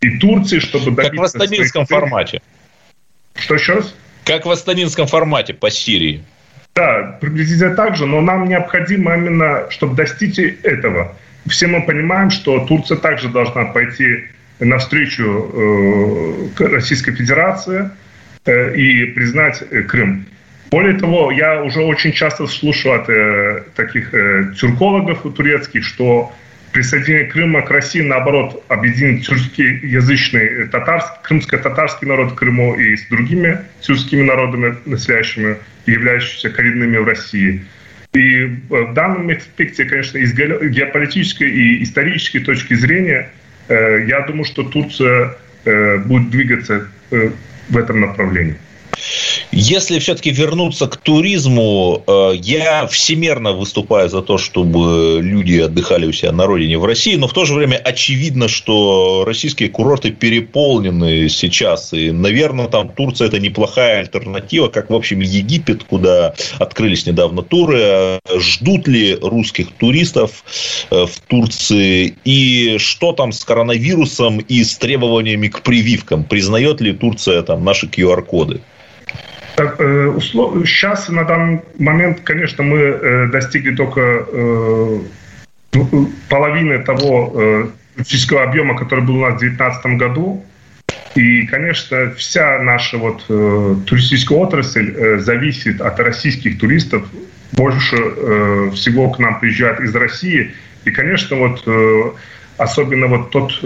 И 0.01 0.17
Турции, 0.17 0.59
чтобы 0.59 0.91
добиться... 0.91 1.39
Как 1.39 1.41
в 1.41 1.43
Астаминском 1.45 1.85
формате. 1.85 2.41
Что 3.35 3.55
еще 3.55 3.75
раз? 3.75 3.95
Как 4.29 4.45
в 4.45 4.51
астанинском 4.51 5.07
формате 5.07 5.55
по 5.55 5.71
Сирии. 5.71 6.23
Да, 6.75 7.17
приблизительно 7.19 7.73
так 7.73 7.95
же, 7.95 8.05
но 8.05 8.21
нам 8.21 8.47
необходимо 8.47 9.15
именно, 9.15 9.65
чтобы 9.71 9.95
достичь 9.95 10.37
этого. 10.37 11.15
Все 11.47 11.65
мы 11.65 11.81
понимаем, 11.81 12.29
что 12.29 12.63
Турция 12.67 12.97
также 12.97 13.27
должна 13.27 13.65
пойти 13.65 14.25
навстречу 14.59 16.51
э, 16.59 16.63
Российской 16.63 17.15
Федерации 17.15 17.89
э, 18.45 18.75
и 18.75 19.05
признать 19.05 19.63
э, 19.71 19.81
Крым. 19.81 20.27
Более 20.69 20.99
того, 20.99 21.31
я 21.31 21.63
уже 21.63 21.81
очень 21.81 22.11
часто 22.11 22.45
слушаю 22.45 23.01
от 23.01 23.09
э, 23.09 23.63
таких 23.75 24.13
э, 24.13 24.53
тюркологов 24.55 25.23
турецких, 25.33 25.83
что 25.83 26.31
присоединение 26.71 27.27
Крыма 27.27 27.61
к 27.61 27.71
России, 27.71 28.01
наоборот, 28.01 28.63
объединит 28.67 29.25
тюркскоязычный 29.25 30.67
татарский, 30.67 31.17
крымско-татарский 31.23 32.07
народ 32.07 32.33
Крыму 32.33 32.75
и 32.75 32.95
с 32.95 33.07
другими 33.07 33.59
тюркскими 33.81 34.23
народами, 34.23 34.77
населяющими 34.85 35.57
являющимися 35.85 36.49
коренными 36.49 36.97
в 36.97 37.05
России. 37.05 37.65
И 38.13 38.45
в 38.69 38.93
данном 38.93 39.29
аспекте, 39.29 39.85
конечно, 39.85 40.17
из 40.17 40.33
геополитической 40.33 41.49
и 41.49 41.83
исторической 41.83 42.39
точки 42.39 42.73
зрения, 42.73 43.29
э, 43.67 44.05
я 44.07 44.21
думаю, 44.21 44.45
что 44.45 44.63
Турция 44.63 45.35
э, 45.65 45.97
будет 45.97 46.29
двигаться 46.31 46.87
э, 47.11 47.29
в 47.69 47.77
этом 47.77 48.01
направлении. 48.01 48.55
Если 49.51 49.97
все-таки 49.97 50.29
вернуться 50.29 50.85
к 50.87 50.97
туризму, 50.97 52.03
э, 52.05 52.33
я 52.35 52.85
всемерно 52.85 53.53
выступаю 53.53 54.07
за 54.07 54.21
то, 54.21 54.37
чтобы 54.37 55.21
люди 55.23 55.57
отдыхали 55.57 56.05
у 56.05 56.11
себя 56.11 56.31
на 56.31 56.45
родине 56.45 56.77
в 56.77 56.85
России, 56.85 57.15
но 57.15 57.27
в 57.27 57.33
то 57.33 57.45
же 57.45 57.55
время 57.55 57.77
очевидно, 57.77 58.47
что 58.47 59.23
российские 59.25 59.69
курорты 59.69 60.11
переполнены 60.11 61.29
сейчас, 61.29 61.93
и, 61.93 62.11
наверное, 62.11 62.67
там 62.67 62.89
Турция 62.89 63.27
это 63.27 63.39
неплохая 63.39 64.01
альтернатива, 64.01 64.67
как, 64.67 64.91
в 64.91 64.93
общем, 64.93 65.21
Египет, 65.21 65.83
куда 65.83 66.35
открылись 66.59 67.07
недавно 67.07 67.41
туры. 67.41 68.19
Ждут 68.37 68.87
ли 68.87 69.17
русских 69.19 69.71
туристов 69.71 70.43
э, 70.91 71.07
в 71.07 71.19
Турции, 71.21 72.15
и 72.23 72.77
что 72.77 73.13
там 73.13 73.31
с 73.31 73.43
коронавирусом 73.43 74.37
и 74.37 74.63
с 74.63 74.77
требованиями 74.77 75.47
к 75.47 75.63
прививкам? 75.63 76.23
Признает 76.23 76.81
ли 76.81 76.93
Турция 76.93 77.41
там 77.41 77.63
наши 77.63 77.87
QR-коды? 77.87 78.61
Сейчас, 79.59 81.09
э, 81.09 81.11
на 81.11 81.23
данный 81.25 81.61
момент, 81.77 82.21
конечно, 82.21 82.63
мы 82.63 82.77
э, 82.77 83.27
достигли 83.27 83.75
только 83.75 84.01
э, 84.01 84.99
ну, 85.73 86.11
половины 86.29 86.79
того 86.83 87.69
физического 87.97 88.43
объема, 88.43 88.77
который 88.77 89.03
был 89.03 89.17
у 89.17 89.21
нас 89.21 89.35
в 89.35 89.39
2019 89.39 89.85
году. 89.97 90.45
И, 91.15 91.45
конечно, 91.47 92.13
вся 92.17 92.59
наша 92.59 92.97
вот 92.97 93.25
туристическая 93.27 94.37
отрасль 94.37 95.19
зависит 95.19 95.81
от 95.81 95.99
российских 95.99 96.59
туристов. 96.59 97.03
Больше 97.51 97.97
всего 98.73 99.09
к 99.09 99.19
нам 99.19 99.39
приезжают 99.39 99.79
из 99.81 99.93
России. 99.95 100.53
И, 100.85 100.91
конечно, 100.91 101.35
вот 101.35 101.67
особенно 102.57 103.07
вот 103.07 103.31
тот 103.31 103.59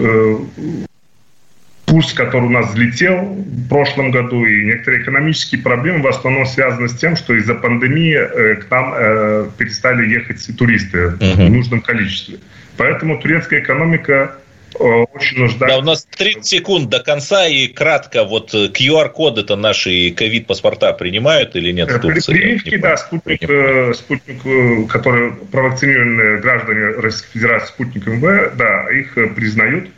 курс, 1.94 2.12
который 2.12 2.46
у 2.46 2.50
нас 2.50 2.70
взлетел 2.70 3.20
в 3.20 3.68
прошлом 3.68 4.10
году, 4.10 4.44
и 4.44 4.64
некоторые 4.64 5.02
экономические 5.02 5.62
проблемы 5.62 6.02
в 6.02 6.08
основном 6.08 6.44
связаны 6.44 6.88
с 6.88 6.96
тем, 6.96 7.14
что 7.14 7.34
из-за 7.36 7.54
пандемии 7.54 8.16
э, 8.16 8.56
к 8.56 8.68
нам 8.68 8.94
э, 8.96 9.46
перестали 9.56 10.04
ехать 10.08 10.44
туристы 10.58 10.98
uh-huh. 10.98 11.46
в 11.46 11.50
нужном 11.52 11.82
количестве. 11.82 12.38
Поэтому 12.76 13.20
турецкая 13.20 13.60
экономика 13.60 14.34
очень 14.76 15.38
нуждается. 15.38 15.68
Да, 15.68 15.78
у 15.78 15.82
нас 15.82 16.04
30 16.04 16.44
секунд 16.44 16.90
до 16.90 16.98
конца, 16.98 17.46
и 17.46 17.68
кратко, 17.68 18.24
вот 18.24 18.52
QR-коды-то 18.52 19.54
наши 19.54 20.10
ковид-паспорта 20.10 20.94
принимают 20.94 21.54
или 21.54 21.70
нет 21.70 21.92
в 21.92 22.00
Турции? 22.00 22.32
Прививки, 22.32 22.76
да, 22.76 22.96
спутник, 22.96 23.94
спутник, 23.94 24.90
который 24.90 25.30
провакцинированные 25.52 26.38
граждане 26.38 26.86
Российской 27.00 27.38
Федерации 27.38 27.68
спутником 27.68 28.18
В, 28.18 28.52
да, 28.56 28.90
их 28.90 29.14
признают. 29.36 29.90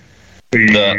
И 0.53 0.69
да. 0.75 0.97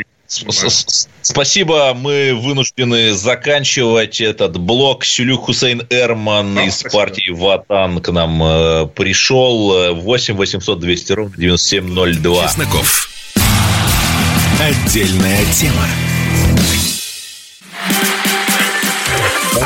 Спасибо, 1.21 1.93
мы 1.93 2.33
вынуждены 2.33 3.13
заканчивать 3.13 4.21
этот 4.21 4.57
блок. 4.57 5.05
Сюлюк 5.05 5.45
Хусейн 5.45 5.83
Эрман 5.89 6.55
да, 6.55 6.65
из 6.65 6.79
спасибо. 6.79 6.99
партии 6.99 7.31
Ватан 7.31 8.01
к 8.01 8.11
нам 8.11 8.43
э, 8.43 8.87
пришел. 8.87 9.95
8 9.95 10.35
800 10.35 10.79
200 10.79 11.11
ровно 11.13 11.37
9702. 11.37 12.43
Чесноков. 12.43 13.09
Отдельная 14.59 15.45
тема. 15.53 15.87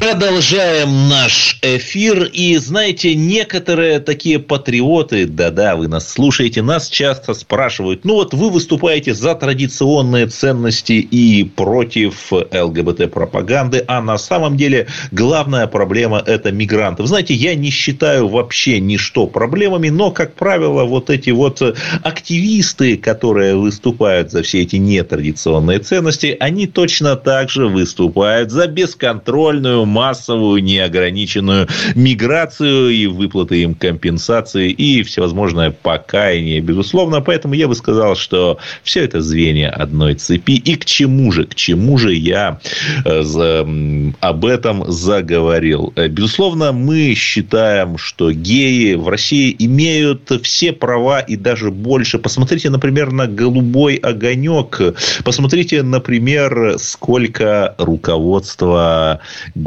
Продолжаем 0.00 1.08
наш 1.08 1.58
эфир. 1.62 2.24
И 2.24 2.56
знаете, 2.56 3.14
некоторые 3.14 4.00
такие 4.00 4.40
патриоты, 4.40 5.26
да-да, 5.26 5.76
вы 5.76 5.86
нас 5.86 6.10
слушаете, 6.10 6.62
нас 6.62 6.88
часто 6.88 7.32
спрашивают, 7.32 8.04
ну 8.04 8.14
вот 8.14 8.34
вы 8.34 8.50
выступаете 8.50 9.14
за 9.14 9.36
традиционные 9.36 10.26
ценности 10.26 10.94
и 10.94 11.44
против 11.44 12.32
ЛГБТ-пропаганды, 12.32 13.84
а 13.86 14.02
на 14.02 14.18
самом 14.18 14.56
деле 14.56 14.88
главная 15.12 15.68
проблема– 15.68 16.20
это 16.26 16.50
мигранты. 16.50 17.06
Знаете, 17.06 17.34
я 17.34 17.54
не 17.54 17.70
считаю 17.70 18.26
вообще 18.26 18.80
ничто 18.80 19.28
проблемами, 19.28 19.90
но, 19.90 20.10
как 20.10 20.34
правило, 20.34 20.84
вот 20.84 21.08
эти 21.08 21.30
вот 21.30 21.62
активисты, 22.02 22.96
которые 22.96 23.54
выступают 23.54 24.32
за 24.32 24.42
все 24.42 24.62
эти 24.62 24.76
нетрадиционные 24.76 25.78
ценности, 25.78 26.36
они 26.40 26.66
точно 26.66 27.14
так 27.14 27.48
же 27.48 27.68
выступают 27.68 28.50
за 28.50 28.66
бесконтрольную 28.66 29.83
массовую, 29.84 30.62
неограниченную 30.62 31.68
миграцию 31.94 32.90
и 32.90 33.06
выплаты 33.06 33.62
им 33.62 33.74
компенсации 33.74 34.70
и 34.70 35.02
всевозможное 35.02 35.70
покаяние, 35.70 36.60
безусловно. 36.60 37.20
Поэтому 37.20 37.54
я 37.54 37.68
бы 37.68 37.74
сказал, 37.74 38.16
что 38.16 38.58
все 38.82 39.04
это 39.04 39.20
звенья 39.20 39.70
одной 39.70 40.14
цепи. 40.14 40.52
И 40.52 40.76
к 40.76 40.84
чему 40.84 41.32
же, 41.32 41.44
к 41.44 41.54
чему 41.54 41.98
же 41.98 42.14
я 42.14 42.60
э, 43.04 44.12
об 44.20 44.44
этом 44.44 44.90
заговорил? 44.90 45.92
Э, 45.96 46.08
безусловно, 46.08 46.72
мы 46.72 47.14
считаем, 47.14 47.98
что 47.98 48.32
геи 48.32 48.94
в 48.94 49.08
России 49.08 49.54
имеют 49.58 50.30
все 50.42 50.72
права 50.72 51.20
и 51.20 51.36
даже 51.36 51.70
больше. 51.70 52.18
Посмотрите, 52.18 52.70
например, 52.70 53.12
на 53.12 53.26
голубой 53.26 53.96
огонек. 53.96 54.80
Посмотрите, 55.24 55.82
например, 55.82 56.76
сколько 56.78 57.74
руководства 57.78 59.20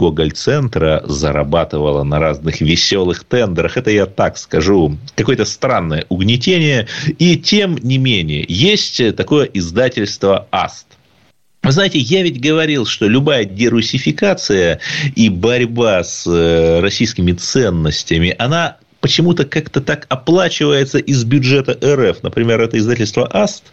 Гоголь-центра 0.07 1.03
зарабатывала 1.05 2.03
на 2.03 2.19
разных 2.19 2.61
веселых 2.61 3.23
тендерах. 3.23 3.77
Это 3.77 3.91
я 3.91 4.05
так 4.05 4.37
скажу. 4.37 4.97
Какое-то 5.15 5.45
странное 5.45 6.05
угнетение. 6.09 6.87
И 7.19 7.35
тем 7.35 7.75
не 7.75 7.97
менее, 7.97 8.45
есть 8.47 9.15
такое 9.15 9.45
издательство 9.45 10.47
«Аст». 10.51 10.85
Вы 11.63 11.71
знаете, 11.71 11.99
я 11.99 12.23
ведь 12.23 12.39
говорил, 12.39 12.85
что 12.85 13.07
любая 13.07 13.43
дерусификация 13.43 14.79
и 15.15 15.27
борьба 15.27 16.03
с 16.03 16.25
э, 16.25 16.79
российскими 16.79 17.33
ценностями, 17.33 18.33
она 18.39 18.77
почему-то 19.01 19.45
как-то 19.45 19.81
так 19.81 20.05
оплачивается 20.09 20.97
из 20.97 21.23
бюджета 21.23 21.77
РФ. 21.83 22.23
Например, 22.23 22.61
это 22.61 22.77
издательство 22.77 23.27
АСТ 23.27 23.63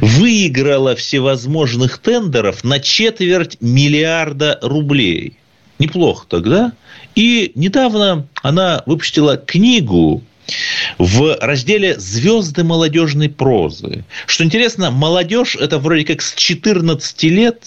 выиграло 0.00 0.94
всевозможных 0.96 1.98
тендеров 1.98 2.64
на 2.64 2.80
четверть 2.80 3.58
миллиарда 3.60 4.58
рублей. 4.62 5.36
Неплохо 5.82 6.26
тогда. 6.28 6.72
И 7.16 7.50
недавно 7.56 8.28
она 8.42 8.84
выпустила 8.86 9.36
книгу 9.36 10.22
в 10.96 11.36
разделе 11.40 11.98
«Звезды 11.98 12.62
молодежной 12.62 13.28
прозы». 13.28 14.04
Что 14.26 14.44
интересно, 14.44 14.92
молодежь– 14.92 15.56
это 15.60 15.80
вроде 15.80 16.04
как 16.04 16.22
с 16.22 16.34
14 16.34 17.24
лет, 17.24 17.66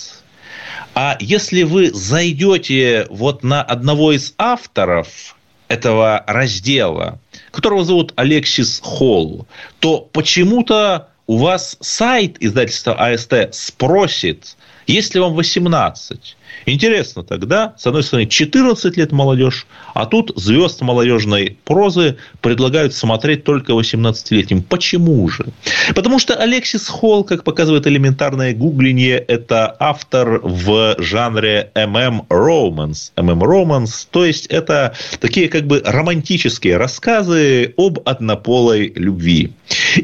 а 0.94 1.18
если 1.20 1.64
вы 1.64 1.92
зайдете 1.92 3.06
вот 3.10 3.44
на 3.44 3.62
одного 3.62 4.14
из 4.14 4.34
авторов 4.38 5.36
этого 5.68 6.24
раздела, 6.26 7.20
которого 7.52 7.84
зовут 7.84 8.14
Алексис 8.16 8.80
Холл, 8.82 9.46
то 9.80 10.00
почему-то 10.00 11.10
у 11.28 11.36
вас 11.36 11.76
сайт 11.82 12.38
издательства 12.40 12.94
АСТ 12.94 13.50
спросит, 13.52 14.56
если 14.88 15.20
вам 15.20 15.34
18, 15.34 16.38
Интересно 16.66 17.24
тогда, 17.24 17.76
с 17.78 17.86
одной 17.86 18.04
стороны, 18.04 18.28
14 18.28 18.98
лет 18.98 19.12
молодежь, 19.12 19.68
а 19.94 20.06
тут 20.06 20.32
звезд 20.36 20.82
молодежной 20.82 21.58
прозы 21.64 22.18
предлагают 22.42 22.94
смотреть 22.94 23.44
только 23.44 23.74
18-летним. 23.74 24.64
Почему 24.64 25.28
же? 25.30 25.46
Потому 25.94 26.20
что 26.20 26.36
Алексис 26.36 26.88
Холл, 26.88 27.24
как 27.24 27.44
показывает 27.44 27.88
элементарное 27.88 28.54
гугление, 28.54 29.18
это 29.18 29.76
автор 29.80 30.40
в 30.44 30.96
жанре 31.00 31.72
MM 31.76 32.28
Romance. 32.30 33.12
MM 33.16 33.42
Romance, 33.42 34.08
то 34.10 34.26
есть 34.26 34.48
это 34.48 34.96
такие 35.20 35.50
как 35.50 35.68
бы 35.68 35.82
романтические 35.86 36.78
рассказы 36.78 37.74
об 37.78 38.00
однополой 38.06 38.92
любви. 38.96 39.54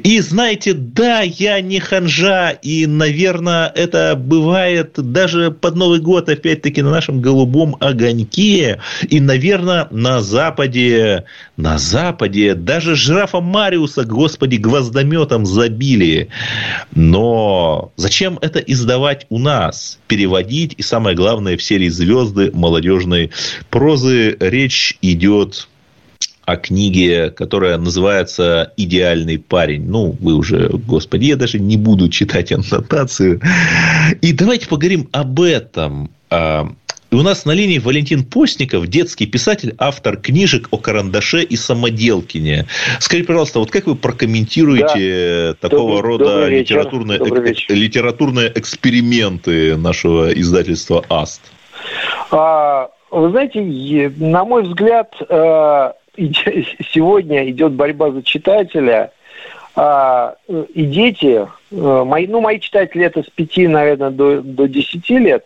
И 0.03 0.19
знаете, 0.19 0.73
да, 0.73 1.21
я 1.21 1.61
не 1.61 1.79
ханжа, 1.79 2.51
и, 2.51 2.85
наверное, 2.85 3.71
это 3.75 4.15
бывает 4.15 4.93
даже 4.95 5.51
под 5.51 5.75
Новый 5.75 5.99
год, 5.99 6.29
опять-таки, 6.41 6.81
на 6.81 6.89
нашем 6.89 7.21
голубом 7.21 7.77
огоньке, 7.79 8.79
и, 9.07 9.19
наверное, 9.19 9.87
на 9.91 10.21
Западе, 10.21 11.25
на 11.55 11.77
Западе 11.77 12.55
даже 12.55 12.95
жирафа 12.95 13.41
Мариуса, 13.41 14.03
господи, 14.03 14.55
гвоздометом 14.55 15.45
забили. 15.45 16.29
Но 16.95 17.91
зачем 17.95 18.39
это 18.41 18.59
издавать 18.59 19.27
у 19.29 19.37
нас? 19.37 19.99
Переводить, 20.07 20.73
и 20.77 20.81
самое 20.81 21.15
главное, 21.15 21.57
в 21.57 21.63
серии 21.63 21.89
«Звезды» 21.89 22.49
молодежной 22.53 23.29
прозы 23.69 24.35
речь 24.39 24.97
идет 25.01 25.67
о 26.45 26.57
книге, 26.57 27.29
которая 27.29 27.77
называется 27.77 28.73
«Идеальный 28.75 29.37
парень». 29.37 29.85
Ну, 29.85 30.17
вы 30.19 30.33
уже, 30.33 30.69
господи, 30.69 31.25
я 31.25 31.35
даже 31.35 31.59
не 31.59 31.77
буду 31.77 32.09
читать 32.09 32.51
аннотацию. 32.51 33.41
И 34.21 34.33
давайте 34.33 34.67
поговорим 34.67 35.07
об 35.11 35.39
этом. 35.39 36.09
А, 36.31 36.67
и 37.11 37.15
у 37.15 37.23
нас 37.23 37.43
на 37.43 37.51
линии 37.51 37.77
Валентин 37.77 38.23
Постников, 38.23 38.87
детский 38.87 39.27
писатель, 39.27 39.75
автор 39.77 40.15
книжек 40.15 40.69
о 40.71 40.77
карандаше 40.77 41.43
и 41.43 41.57
самоделкине. 41.57 42.67
Скажите, 42.99 43.27
пожалуйста, 43.27 43.59
вот 43.59 43.69
как 43.69 43.85
вы 43.85 43.95
прокомментируете 43.95 45.57
да. 45.61 45.69
такого 45.69 45.97
добрый, 45.97 46.11
рода 46.11 46.23
добрый 46.23 46.59
литературные, 46.59 47.19
добрый 47.19 47.57
литературные 47.67 48.51
эксперименты 48.55 49.75
нашего 49.75 50.31
издательства 50.31 51.03
АСТ? 51.09 51.41
А, 52.31 52.89
вы 53.09 53.29
знаете, 53.31 54.13
на 54.17 54.45
мой 54.45 54.63
взгляд, 54.63 55.13
э, 55.19 55.91
сегодня 56.93 57.49
идет 57.49 57.73
борьба 57.73 58.11
за 58.11 58.23
читателя, 58.23 59.11
а, 59.75 60.35
и 60.47 60.85
дети, 60.85 61.45
э, 61.71 62.03
мои, 62.05 62.27
ну, 62.27 62.39
мои 62.39 62.59
читатели 62.59 63.03
это 63.03 63.23
с 63.23 63.29
5, 63.29 63.57
наверное, 63.69 64.11
до, 64.11 64.41
до 64.41 64.67
10 64.67 65.09
лет, 65.11 65.45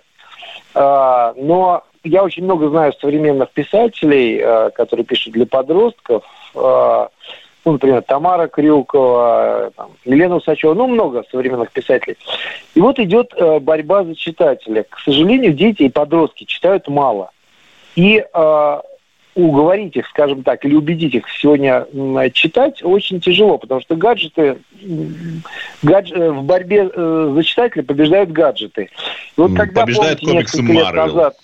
но 0.75 1.83
я 2.03 2.23
очень 2.23 2.43
много 2.43 2.69
знаю 2.69 2.93
современных 2.93 3.49
писателей, 3.51 4.39
а, 4.41 4.69
которые 4.69 5.05
пишут 5.05 5.33
для 5.33 5.45
подростков. 5.45 6.23
А, 6.55 7.09
ну, 7.65 7.71
например, 7.71 8.03
Тамара 8.03 8.47
Крюкова, 8.47 9.71
там, 9.75 9.89
Елена 10.05 10.35
Усачева, 10.35 10.75
ну, 10.75 10.87
много 10.87 11.23
современных 11.31 11.71
писателей. 11.71 12.17
И 12.75 12.79
вот 12.79 12.99
идет 12.99 13.33
борьба 13.61 14.03
за 14.03 14.15
читателя. 14.15 14.83
К 14.87 14.99
сожалению, 14.99 15.53
дети 15.53 15.83
и 15.83 15.89
подростки 15.89 16.43
читают 16.43 16.87
мало. 16.87 17.31
И 17.95 18.23
уговорить 19.35 19.97
их, 19.97 20.07
скажем 20.07 20.43
так, 20.43 20.63
или 20.65 20.75
убедить 20.75 21.13
их 21.13 21.25
сегодня 21.29 21.85
читать 22.31 22.81
очень 22.83 23.19
тяжело, 23.19 23.57
потому 23.57 23.81
что 23.81 23.95
гаджеты, 23.95 24.57
гадж, 25.83 26.11
э, 26.13 26.31
в 26.31 26.43
борьбе 26.43 26.89
э, 26.91 27.31
за 27.35 27.43
читателя 27.43 27.83
побеждают 27.83 28.31
гаджеты. 28.31 28.89
Вот 29.35 29.53
когда, 29.53 29.81
Побеждают 29.81 30.21
помните, 30.21 30.51
комиксы 30.51 30.61
Марвел. 30.63 31.05
Назад, 31.05 31.35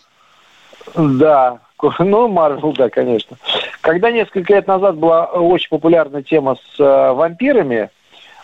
да, 0.96 1.60
ну, 2.00 2.28
Марвел, 2.30 2.74
да, 2.74 2.90
конечно. 2.90 3.38
Когда 3.82 4.10
несколько 4.10 4.54
лет 4.54 4.68
назад 4.68 4.98
была 4.98 5.26
очень 5.26 5.70
популярна 5.70 6.24
тема 6.24 6.56
с 6.56 6.80
э, 6.80 7.12
вампирами, 7.12 7.90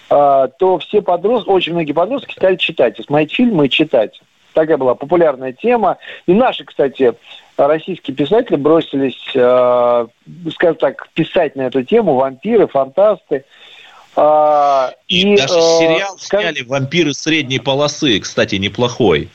э, 0.09 0.47
то 0.59 0.77
все 0.79 1.01
подростки, 1.01 1.49
очень 1.49 1.73
многие 1.73 1.93
подростки 1.93 2.33
стали 2.33 2.57
читать, 2.57 2.99
смотреть 3.05 3.33
фильмы 3.33 3.67
и 3.67 3.69
читать. 3.69 4.19
Такая 4.57 4.77
была 4.77 4.95
популярная 4.95 5.53
тема. 5.53 5.99
И 6.25 6.33
наши, 6.33 6.65
кстати, 6.65 7.13
российские 7.57 8.15
писатели 8.15 8.55
бросились, 8.55 9.31
э, 9.35 10.07
скажем 10.51 10.75
так, 10.77 11.09
писать 11.09 11.55
на 11.55 11.67
эту 11.67 11.83
тему, 11.83 12.15
вампиры, 12.15 12.65
фантасты. 12.65 13.45
Э, 14.15 14.89
и, 15.07 15.33
и 15.33 15.37
даже 15.37 15.53
э, 15.53 15.61
сериал 15.61 16.17
скажем... 16.17 16.55
сняли 16.55 16.67
«Вампиры 16.67 17.13
средней 17.13 17.59
полосы», 17.59 18.19
кстати, 18.19 18.55
неплохой. 18.55 19.29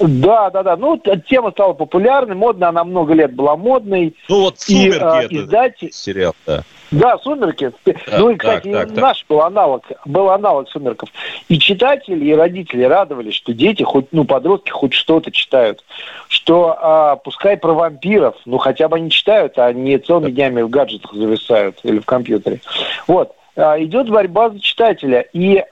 Да, 0.00 0.50
да, 0.50 0.62
да. 0.62 0.76
Ну, 0.76 1.00
тема 1.28 1.50
стала 1.50 1.72
популярной, 1.72 2.36
модной, 2.36 2.68
она 2.68 2.84
много 2.84 3.14
лет 3.14 3.34
была 3.34 3.56
модной. 3.56 4.14
Ну, 4.28 4.40
вот 4.42 4.60
«Сумерки» 4.60 4.96
и, 4.96 5.00
а, 5.00 5.22
это 5.22 5.36
издатель... 5.36 5.92
сериал, 5.92 6.34
да. 6.46 6.62
Да, 6.90 7.18
«Сумерки». 7.18 7.72
Так, 7.84 7.96
ну, 8.18 8.30
и, 8.30 8.36
кстати, 8.36 8.72
так, 8.72 8.88
так, 8.88 8.96
наш 8.96 9.18
так. 9.18 9.28
был 9.28 9.42
аналог, 9.42 9.84
был 10.04 10.30
аналог 10.30 10.68
«Сумерков». 10.68 11.08
И 11.48 11.58
читатели, 11.58 12.26
и 12.26 12.34
родители 12.34 12.84
радовались, 12.84 13.34
что 13.34 13.52
дети, 13.52 13.82
хоть, 13.82 14.06
ну, 14.12 14.24
подростки 14.24 14.70
хоть 14.70 14.92
что-то 14.92 15.30
читают. 15.30 15.82
Что, 16.28 16.76
а, 16.80 17.16
пускай 17.16 17.56
про 17.56 17.72
вампиров, 17.72 18.36
ну, 18.44 18.58
хотя 18.58 18.88
бы 18.88 18.96
они 18.96 19.10
читают, 19.10 19.58
а 19.58 19.72
не 19.72 19.98
целыми 19.98 20.30
днями 20.30 20.62
в 20.62 20.68
гаджетах 20.68 21.12
зависают 21.12 21.78
или 21.82 21.98
в 21.98 22.04
компьютере. 22.04 22.60
Вот 23.06 23.32
идет 23.56 24.10
борьба 24.10 24.50
за 24.50 24.60
читателя. 24.60 25.26
И, 25.32 25.64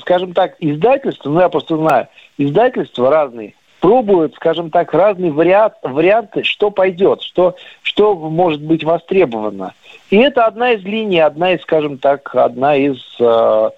скажем 0.00 0.34
так, 0.34 0.54
издательство, 0.60 1.30
ну 1.30 1.40
я 1.40 1.48
просто 1.48 1.76
знаю, 1.76 2.08
издательства 2.38 3.10
разные 3.10 3.54
пробуют, 3.82 4.36
скажем 4.36 4.70
так, 4.70 4.94
разные 4.94 5.32
вариант, 5.32 5.74
варианты, 5.82 6.44
что 6.44 6.70
пойдет, 6.70 7.20
что, 7.20 7.56
что 7.82 8.14
может 8.14 8.62
быть 8.62 8.84
востребовано. 8.84 9.74
И 10.08 10.16
это 10.18 10.46
одна 10.46 10.72
из 10.72 10.84
линий, 10.84 11.18
одна 11.18 11.52
из, 11.52 11.62
скажем 11.62 11.98
так, 11.98 12.32
одна 12.36 12.76
из, 12.76 12.98
э, 13.18 13.70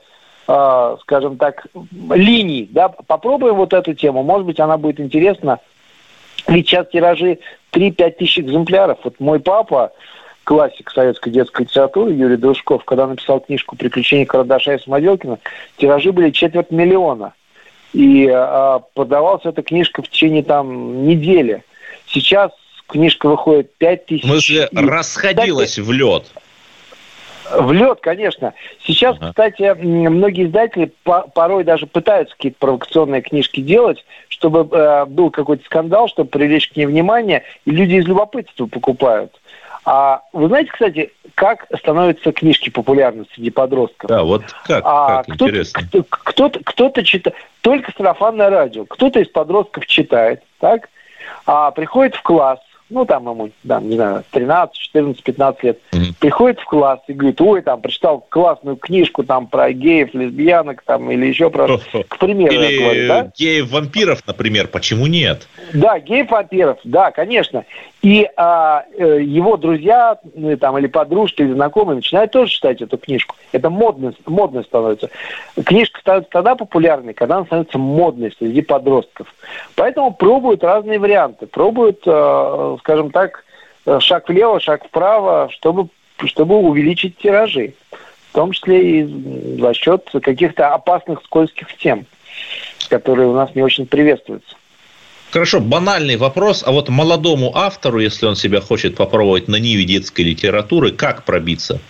э, 0.46 0.96
скажем 1.00 1.38
так, 1.38 1.66
линий. 2.10 2.68
Да? 2.70 2.90
Попробуем 2.90 3.54
вот 3.54 3.72
эту 3.72 3.94
тему, 3.94 4.22
может 4.22 4.46
быть, 4.46 4.60
она 4.60 4.76
будет 4.76 5.00
интересна. 5.00 5.58
Ведь 6.46 6.68
сейчас 6.68 6.86
тиражи 6.88 7.38
3-5 7.72 8.10
тысяч 8.18 8.40
экземпляров. 8.40 8.98
Вот 9.04 9.18
мой 9.20 9.40
папа, 9.40 9.92
классик 10.44 10.90
советской 10.90 11.30
детской 11.30 11.62
литературы 11.62 12.12
Юрий 12.12 12.36
Дружков, 12.36 12.84
когда 12.84 13.06
написал 13.06 13.40
книжку 13.40 13.76
«Приключения 13.76 14.26
Карадаша 14.26 14.74
и 14.74 14.78
Самоделкина», 14.78 15.38
тиражи 15.76 16.12
были 16.12 16.30
четверть 16.30 16.70
миллиона– 16.70 17.32
и 17.94 18.28
а, 18.28 18.80
продавалась 18.94 19.44
эта 19.44 19.62
книжка 19.62 20.02
в 20.02 20.08
течение 20.08 20.42
там 20.42 21.06
недели. 21.06 21.62
Сейчас 22.06 22.50
книжка 22.88 23.28
выходит 23.28 23.72
5 23.78 24.06
тысяч. 24.06 24.24
В 24.24 24.26
смысле, 24.26 24.68
и, 24.70 24.76
расходилась 24.76 25.70
кстати, 25.70 25.86
в 25.86 25.92
лед? 25.92 26.24
В 27.50 27.72
лед, 27.72 27.98
конечно. 28.00 28.54
Сейчас, 28.80 29.16
ага. 29.16 29.28
кстати, 29.30 29.74
многие 29.82 30.46
издатели 30.46 30.92
порой 31.04 31.64
даже 31.64 31.86
пытаются 31.86 32.34
какие-то 32.36 32.58
провокационные 32.58 33.22
книжки 33.22 33.60
делать, 33.60 34.04
чтобы 34.28 34.68
э, 34.70 35.04
был 35.06 35.30
какой-то 35.30 35.64
скандал, 35.64 36.08
чтобы 36.08 36.30
привлечь 36.30 36.70
к 36.70 36.76
ней 36.76 36.86
внимание, 36.86 37.42
и 37.64 37.70
люди 37.70 37.94
из 37.94 38.06
любопытства 38.06 38.66
покупают. 38.66 39.32
А 39.84 40.22
вы 40.32 40.48
знаете, 40.48 40.70
кстати, 40.72 41.12
как 41.34 41.66
становятся 41.78 42.32
книжки 42.32 42.70
популярны 42.70 43.26
среди 43.34 43.50
подростков? 43.50 44.08
Да, 44.08 44.22
вот 44.22 44.42
как, 44.64 44.82
а, 44.86 45.22
как 45.22 45.34
кто 45.34 45.46
интересно. 45.46 45.82
Кто-то, 46.08 46.60
кто-то 46.64 47.04
читает, 47.04 47.36
только 47.60 47.92
сарафанное 47.96 48.48
радио, 48.48 48.86
кто-то 48.86 49.20
из 49.20 49.28
подростков 49.28 49.86
читает, 49.86 50.42
так, 50.58 50.88
а 51.44 51.70
приходит 51.70 52.14
в 52.14 52.22
класс, 52.22 52.60
ну, 52.90 53.06
там 53.06 53.28
ему, 53.28 53.50
да, 53.62 53.80
не 53.80 53.96
знаю, 53.96 54.24
13, 54.30 54.76
14, 54.76 55.22
15 55.22 55.62
лет, 55.62 55.78
mm-hmm. 55.92 56.14
приходит 56.20 56.60
в 56.60 56.64
класс 56.64 57.00
и 57.08 57.12
говорит, 57.12 57.40
ой, 57.40 57.62
там, 57.62 57.80
прочитал 57.80 58.24
классную 58.28 58.76
книжку 58.76 59.24
там 59.24 59.46
про 59.46 59.72
геев, 59.72 60.12
лесбиянок 60.12 60.82
там 60.82 61.10
или 61.10 61.26
еще 61.26 61.50
про... 61.50 61.78
К 61.78 62.18
примеру, 62.18 62.52
или 62.52 62.78
говорю, 62.78 63.08
да? 63.08 63.32
геев-вампиров, 63.36 64.26
например, 64.26 64.68
почему 64.68 65.06
нет? 65.06 65.48
Да, 65.72 65.98
геев-вампиров, 65.98 66.78
да, 66.84 67.10
конечно. 67.10 67.64
И 68.04 68.28
а, 68.36 68.84
э, 68.98 69.22
его 69.22 69.56
друзья 69.56 70.18
ну, 70.34 70.54
там, 70.58 70.76
или 70.76 70.88
подружки, 70.88 71.40
или 71.40 71.54
знакомые 71.54 71.96
начинают 71.96 72.32
тоже 72.32 72.52
читать 72.52 72.82
эту 72.82 72.98
книжку. 72.98 73.34
Это 73.50 73.70
модно, 73.70 74.12
модно 74.26 74.62
становится. 74.62 75.08
Книжка 75.64 76.00
становится 76.00 76.30
тогда 76.30 76.54
популярной, 76.54 77.14
когда 77.14 77.36
она 77.36 77.46
становится 77.46 77.78
модной 77.78 78.30
среди 78.38 78.60
подростков. 78.60 79.34
Поэтому 79.74 80.12
пробуют 80.12 80.62
разные 80.62 80.98
варианты. 80.98 81.46
Пробуют, 81.46 82.02
э, 82.04 82.76
скажем 82.80 83.10
так, 83.10 83.42
шаг 84.00 84.28
влево, 84.28 84.60
шаг 84.60 84.84
вправо, 84.84 85.48
чтобы, 85.50 85.88
чтобы 86.26 86.56
увеличить 86.56 87.16
тиражи. 87.16 87.72
В 88.32 88.34
том 88.34 88.52
числе 88.52 89.00
и 89.00 89.58
за 89.58 89.72
счет 89.72 90.10
каких-то 90.20 90.74
опасных 90.74 91.22
скользких 91.24 91.74
тем, 91.78 92.04
которые 92.90 93.28
у 93.28 93.34
нас 93.34 93.54
не 93.54 93.62
очень 93.62 93.86
приветствуются. 93.86 94.56
Хорошо, 95.34 95.58
банальный 95.58 96.16
вопрос. 96.16 96.62
А 96.64 96.70
вот 96.70 96.88
молодому 96.88 97.50
автору, 97.56 97.98
если 97.98 98.24
он 98.24 98.36
себя 98.36 98.60
хочет 98.60 98.96
попробовать 98.96 99.48
на 99.48 99.56
ниве 99.56 99.82
детской 99.82 100.20
литературы, 100.20 100.92
как 100.92 101.24
пробиться? 101.24 101.80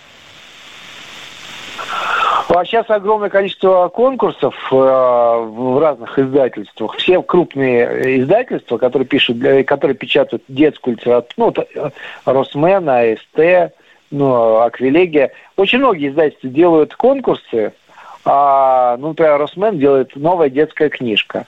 А 2.49 2.65
сейчас 2.65 2.89
огромное 2.89 3.29
количество 3.29 3.87
конкурсов 3.89 4.55
э, 4.71 4.75
в 4.75 5.79
разных 5.79 6.17
издательствах. 6.17 6.95
Все 6.97 7.21
крупные 7.21 8.19
издательства, 8.23 8.79
которые 8.79 9.07
пишут, 9.07 9.37
которые 9.67 9.95
печатают 9.95 10.41
детскую 10.47 10.95
литературу, 10.95 11.53
ну, 11.75 11.83
э, 11.83 11.91
Росмен, 12.25 12.89
АСТ, 12.89 13.73
ну, 14.09 14.61
Аквилегия. 14.61 15.31
Очень 15.55 15.79
многие 15.79 16.09
издательства 16.09 16.49
делают 16.49 16.95
конкурсы. 16.95 17.73
А, 18.27 18.97
ну, 18.97 19.09
например, 19.09 19.37
Росмен 19.37 19.77
делает 19.77 20.15
новая 20.15 20.49
детская 20.49 20.89
книжка. 20.89 21.45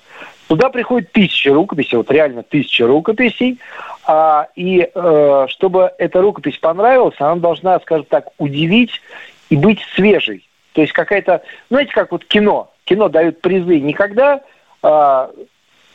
Туда 0.48 0.70
приходит 0.70 1.12
тысяча 1.12 1.54
рукописей, 1.54 1.98
вот 1.98 2.10
реально 2.10 2.42
тысяча 2.44 2.88
рукописей, 2.88 3.60
а, 4.06 4.48
и 4.56 4.90
э, 4.94 5.46
чтобы 5.50 5.92
эта 5.98 6.22
рукопись 6.22 6.58
понравилась, 6.58 7.16
она 7.20 7.36
должна, 7.36 7.80
скажем 7.82 8.06
так, 8.06 8.30
удивить 8.38 9.02
и 9.50 9.58
быть 9.58 9.80
свежей. 9.94 10.48
То 10.72 10.82
есть 10.82 10.94
какая-то, 10.94 11.42
знаете, 11.70 11.92
как 11.92 12.12
вот 12.12 12.24
кино, 12.24 12.72
кино 12.86 13.10
дают 13.10 13.42
призы 13.42 13.80
не 13.80 13.94
когда 13.94 14.42
э, 14.84 15.28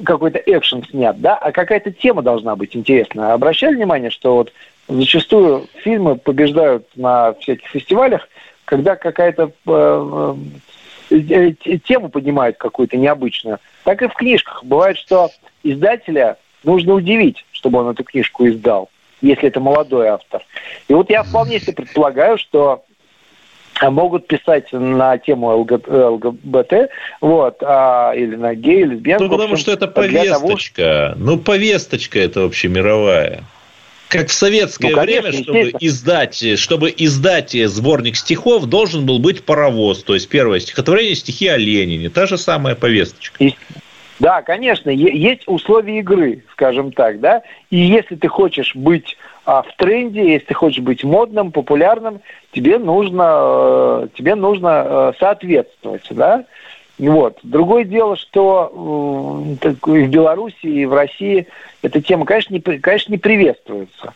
какой-то 0.05 0.39
экшен 0.39 0.85
снят, 0.85 1.19
да, 1.21 1.37
а 1.37 1.53
какая-то 1.53 1.91
тема 1.91 2.23
должна 2.23 2.55
быть 2.55 2.77
интересная. 2.77 3.33
Обращали 3.33 3.77
внимание, 3.77 4.11
что 4.11 4.35
вот 4.35 4.53
зачастую 4.89 5.67
фильмы 5.83 6.17
побеждают 6.17 6.87
на 6.97 7.33
всяких 7.35 7.69
фестивалях, 7.69 8.29
когда 8.67 8.97
какая-то 8.97 9.45
э, 9.45 9.51
э, 9.67 10.35
тему 11.85 12.09
поднимают 12.09 12.57
какую-то 12.57 12.97
необычную 12.97 13.59
так 13.85 14.03
и 14.03 14.09
в 14.09 14.15
книжках. 14.15 14.65
Бывает, 14.65 14.97
что 14.99 15.31
издателя 15.63 16.37
нужно 16.65 16.95
удивить, 16.95 17.45
чтобы 17.53 17.81
он 17.81 17.89
эту 17.91 18.05
книжку 18.05 18.47
издал, 18.47 18.91
если 19.21 19.49
это 19.49 19.61
молодой 19.61 20.09
автор. 20.09 20.43
И 20.89 20.95
вот 20.95 21.11
я 21.11 21.23
вполне 21.23 21.61
себе 21.61 21.75
предполагаю, 21.75 22.39
что 22.39 22.85
могут 23.81 24.27
писать 24.29 24.73
на 24.73 25.19
тему 25.19 25.57
ЛГБТ, 25.59 26.91
вот, 27.21 27.63
а, 27.63 28.13
или 28.15 28.37
на 28.37 28.55
гей, 28.55 28.85
лесбиянку. 28.85 29.25
Ну, 29.25 29.31
потому 29.31 29.57
что 29.57 29.73
это 29.73 29.89
повесточка. 29.89 31.15
Того... 31.15 31.25
Ну, 31.25 31.39
повесточка 31.39 32.21
это 32.21 32.43
вообще 32.43 32.69
мировая. 32.69 33.43
Как 34.13 34.29
в 34.29 34.33
советское 34.33 34.91
ну, 34.91 34.97
конечно, 34.97 35.31
время, 35.31 35.43
чтобы 35.43 35.73
издать, 35.81 36.59
чтобы 36.59 36.93
издать 36.95 37.53
сборник 37.53 38.17
стихов, 38.17 38.67
должен 38.67 39.07
был 39.07 39.19
быть 39.19 39.43
паровоз. 39.45 40.03
То 40.03 40.13
есть 40.13 40.29
первое 40.29 40.61
стихотворение 40.61 41.15
стихи 41.15 41.49
о 41.49 41.57
Ленине. 41.57 42.11
Та 42.11 42.27
же 42.27 42.37
самая 42.37 42.75
повесточка. 42.75 43.43
Да, 44.19 44.43
конечно, 44.43 44.91
есть 44.91 45.43
условия 45.47 46.01
игры, 46.01 46.45
скажем 46.53 46.93
так, 46.93 47.21
да. 47.21 47.43
И 47.71 47.79
если 47.79 48.15
ты 48.15 48.29
хочешь 48.29 48.77
быть 48.77 49.17
а, 49.47 49.63
в 49.63 49.75
тренде, 49.77 50.35
если 50.35 50.47
ты 50.49 50.55
хочешь 50.55 50.83
быть 50.83 51.03
модным, 51.03 51.51
популярным, 51.51 52.21
тебе 52.53 52.79
нужно, 52.79 54.05
э, 54.05 54.09
тебе 54.15 54.35
нужно 54.35 54.85
э, 54.87 55.13
соответствовать, 55.19 56.07
да. 56.11 56.45
Вот. 56.99 57.39
Другое 57.43 57.85
дело, 57.85 58.17
что 58.17 59.57
э, 59.63 59.75
в 59.83 60.09
Беларуси 60.09 60.67
и 60.67 60.85
в 60.85 60.93
России 60.93 61.49
эта 61.83 62.01
тема, 62.01 62.25
конечно, 62.25 62.55
не, 62.55 62.61
конечно, 62.61 63.13
не 63.13 63.19
приветствуется. 63.19 64.15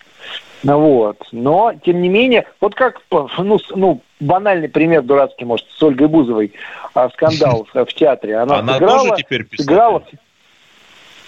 Вот. 0.63 1.19
Но, 1.33 1.73
тем 1.85 2.03
не 2.03 2.09
менее, 2.09 2.47
вот 2.61 2.75
как, 2.75 3.01
ну, 3.11 3.59
ну 3.75 4.01
банальный 4.21 4.69
пример 4.69 5.03
дурацкий, 5.03 5.45
может, 5.45 5.67
с 5.71 5.83
Ольгой 5.83 6.09
Бузовой, 6.09 6.53
а, 6.95 7.09
скандал 7.11 7.67
в 7.75 7.93
театре. 7.95 8.37
Она, 8.37 8.59
Она 8.59 8.75
сыграла, 8.75 9.09
тоже 9.09 9.23
теперь 9.23 9.45
писатель? 9.45 9.65
Сыграла, 9.65 10.03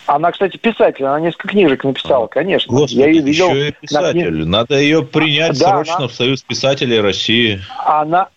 она, 0.09 0.33
кстати, 0.33 0.57
писатель, 0.57 1.05
она 1.05 1.21
несколько 1.21 1.49
книжек 1.49 1.85
написала, 1.85 2.29
конечно. 2.29 2.75
Господи, 2.75 2.99
я 2.99 3.07
ее 3.09 3.21
видел. 3.21 3.51
Еще 3.51 3.69
и 3.69 3.73
писатель. 3.73 4.39
На... 4.39 4.47
Надо 4.47 4.79
ее 4.79 5.03
принять 5.03 5.59
да, 5.61 5.69
срочно 5.69 5.97
она... 5.97 6.09
в 6.09 6.13
Союз 6.13 6.43
писателей 6.43 7.01
России. 7.01 7.61
Она, 7.85 8.29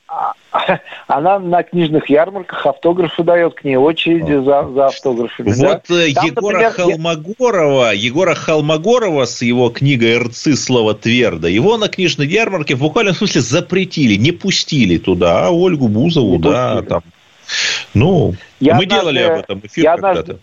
она 1.07 1.39
на 1.39 1.63
книжных 1.63 2.09
ярмарках 2.09 2.65
автографы 2.65 3.23
дает 3.23 3.53
к 3.53 3.63
ней 3.63 3.77
очереди 3.77 4.33
за, 4.33 4.67
за 4.67 4.87
автографами. 4.87 5.53
Вот 5.53 5.81
да? 5.87 5.95
Э, 5.95 6.13
Там, 6.13 6.25
Егора 6.25 6.59
например, 6.59 6.71
Холмогорова, 6.71 7.93
Егора 7.93 8.35
Холмогорова 8.35 9.25
с 9.25 9.41
его 9.41 9.69
книгой 9.69 10.17
«Рцы. 10.17 10.55
Слово 10.55 10.93
твердо», 10.93 11.47
его 11.47 11.77
на 11.77 11.87
книжной 11.87 12.27
ярмарке 12.27 12.75
в 12.75 12.79
буквальном 12.79 13.13
смысле 13.13 13.41
запретили, 13.41 14.15
не 14.15 14.31
пустили 14.31 14.97
туда, 14.97 15.47
а 15.47 15.51
Ольгу 15.51 15.87
Бузову, 15.87 16.35
не 16.35 16.39
да, 16.39 16.71
пустили. 16.75 16.89
там. 16.89 17.01
Ну, 17.93 18.33
я 18.59 18.75
мы 18.75 18.83
однажды, 18.83 19.01
делали 19.01 19.19
об 19.19 19.39
этом 19.39 19.61
эфир 19.63 19.83
я 19.83 19.97
когда-то. 19.97 20.39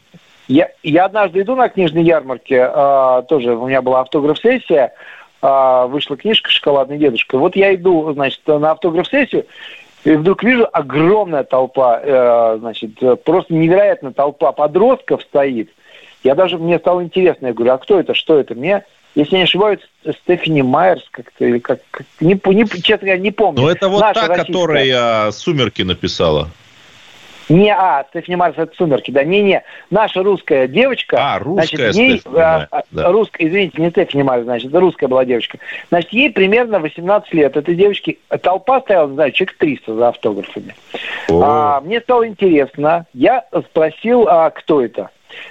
Я, 0.48 0.70
я 0.82 1.04
однажды 1.04 1.42
иду 1.42 1.56
на 1.56 1.68
книжной 1.68 2.04
ярмарке, 2.04 2.70
э, 2.74 3.22
тоже 3.28 3.54
у 3.54 3.68
меня 3.68 3.82
была 3.82 4.00
автограф-сессия, 4.00 4.92
вышла 5.40 6.16
книжка 6.16 6.50
«Шоколадный 6.50 6.98
дедушка». 6.98 7.38
Вот 7.38 7.54
я 7.56 7.74
иду, 7.74 8.12
значит, 8.12 8.40
на 8.46 8.72
автограф-сессию, 8.72 9.46
и 10.04 10.12
вдруг 10.12 10.42
вижу 10.42 10.68
огромная 10.72 11.44
толпа, 11.44 12.00
э, 12.02 12.56
значит, 12.58 12.92
просто 13.24 13.54
невероятная 13.54 14.12
толпа 14.12 14.52
подростков 14.52 15.22
стоит. 15.22 15.70
Я 16.24 16.34
даже, 16.34 16.58
мне 16.58 16.78
стало 16.78 17.02
интересно, 17.02 17.48
я 17.48 17.52
говорю, 17.52 17.74
а 17.74 17.78
кто 17.78 18.00
это, 18.00 18.14
что 18.14 18.38
это? 18.38 18.54
Мне 18.54 18.84
если 19.14 19.36
не 19.36 19.42
ошибаюсь, 19.42 19.80
Стефани 20.22 20.62
Майерс 20.62 21.02
как-то, 21.10 21.44
или 21.44 21.58
как, 21.58 21.80
как 21.90 22.06
не, 22.20 22.34
не, 22.54 22.66
честно 22.68 23.06
говоря, 23.06 23.18
не 23.18 23.32
помню. 23.32 23.62
Ну, 23.62 23.68
это 23.68 23.88
вот 23.88 24.00
Наша 24.00 24.14
та, 24.14 24.26
российская. 24.28 24.52
которая 24.52 25.30
«Сумерки» 25.32 25.82
написала. 25.82 26.48
Не, 27.48 27.74
а, 27.74 28.04
Стефани 28.10 28.36
Марс 28.36 28.54
это 28.56 28.74
«Сумерки», 28.76 29.10
да, 29.10 29.24
не-не, 29.24 29.62
наша 29.90 30.22
русская 30.22 30.68
девочка. 30.68 31.16
А, 31.18 31.38
русская 31.38 31.92
значит, 31.92 31.96
ей, 31.96 32.22
а, 32.36 32.66
а, 32.70 32.82
да. 32.90 33.10
Русская, 33.10 33.46
извините, 33.46 33.80
не 33.80 33.90
Стефани 33.90 34.22
Марс, 34.22 34.44
значит, 34.44 34.74
русская 34.74 35.08
была 35.08 35.24
девочка. 35.24 35.58
Значит, 35.88 36.12
ей 36.12 36.30
примерно 36.30 36.78
18 36.80 37.32
лет. 37.34 37.56
Этой 37.56 37.74
девочки, 37.74 38.18
толпа 38.42 38.80
стояла, 38.80 39.08
не 39.08 39.14
знаю, 39.14 39.32
человек 39.32 39.56
300 39.58 39.94
за 39.94 40.08
автографами. 40.08 40.74
А, 41.30 41.80
мне 41.80 42.00
стало 42.00 42.26
интересно, 42.26 43.06
я 43.14 43.44
спросил, 43.70 44.28
а 44.28 44.50
кто 44.50 44.82
это? 44.82 45.10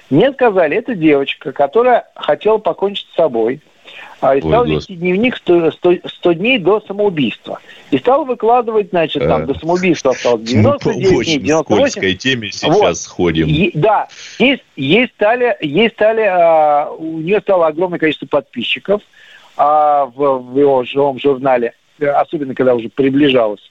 Мне 0.10 0.32
сказали, 0.34 0.78
это 0.78 0.96
девочка, 0.96 1.52
которая 1.52 2.08
хотела 2.16 2.58
покончить 2.58 3.08
с 3.12 3.16
собой, 3.16 3.62
и 4.20 4.40
стал 4.42 4.64
Ой, 4.64 4.76
вести 4.76 4.96
дневник 4.96 5.38
100, 5.38 5.72
100, 5.72 5.94
100 6.06 6.34
дней 6.34 6.58
до 6.58 6.82
самоубийства. 6.82 7.60
И 7.92 7.98
стал 7.98 8.26
выкладывать, 8.26 8.90
значит, 8.90 9.24
там 9.24 9.46
до 9.46 9.54
самоубийства 9.54 10.12
осталось 10.12 10.42
99 10.44 10.86
Мы 10.86 10.94
дней, 10.94 11.38
98. 11.40 11.64
скользкой 11.64 12.16
теме 12.16 12.52
сейчас 12.52 12.76
вот. 12.76 12.98
сходим. 12.98 13.48
И, 13.48 13.72
да, 13.76 14.08
ей, 14.40 14.62
ей 14.76 15.08
стали, 15.16 15.56
ей 15.62 15.90
стали 15.90 16.22
а, 16.22 16.90
у 16.90 17.20
нее 17.20 17.40
стало 17.42 17.68
огромное 17.68 18.00
количество 18.00 18.26
подписчиков 18.26 19.02
а, 19.56 20.06
в, 20.06 20.40
в 20.40 20.60
его 20.60 20.84
живом 20.84 21.20
журнале, 21.20 21.74
особенно 22.00 22.56
когда 22.56 22.74
уже 22.74 22.90
приближалось. 22.90 23.62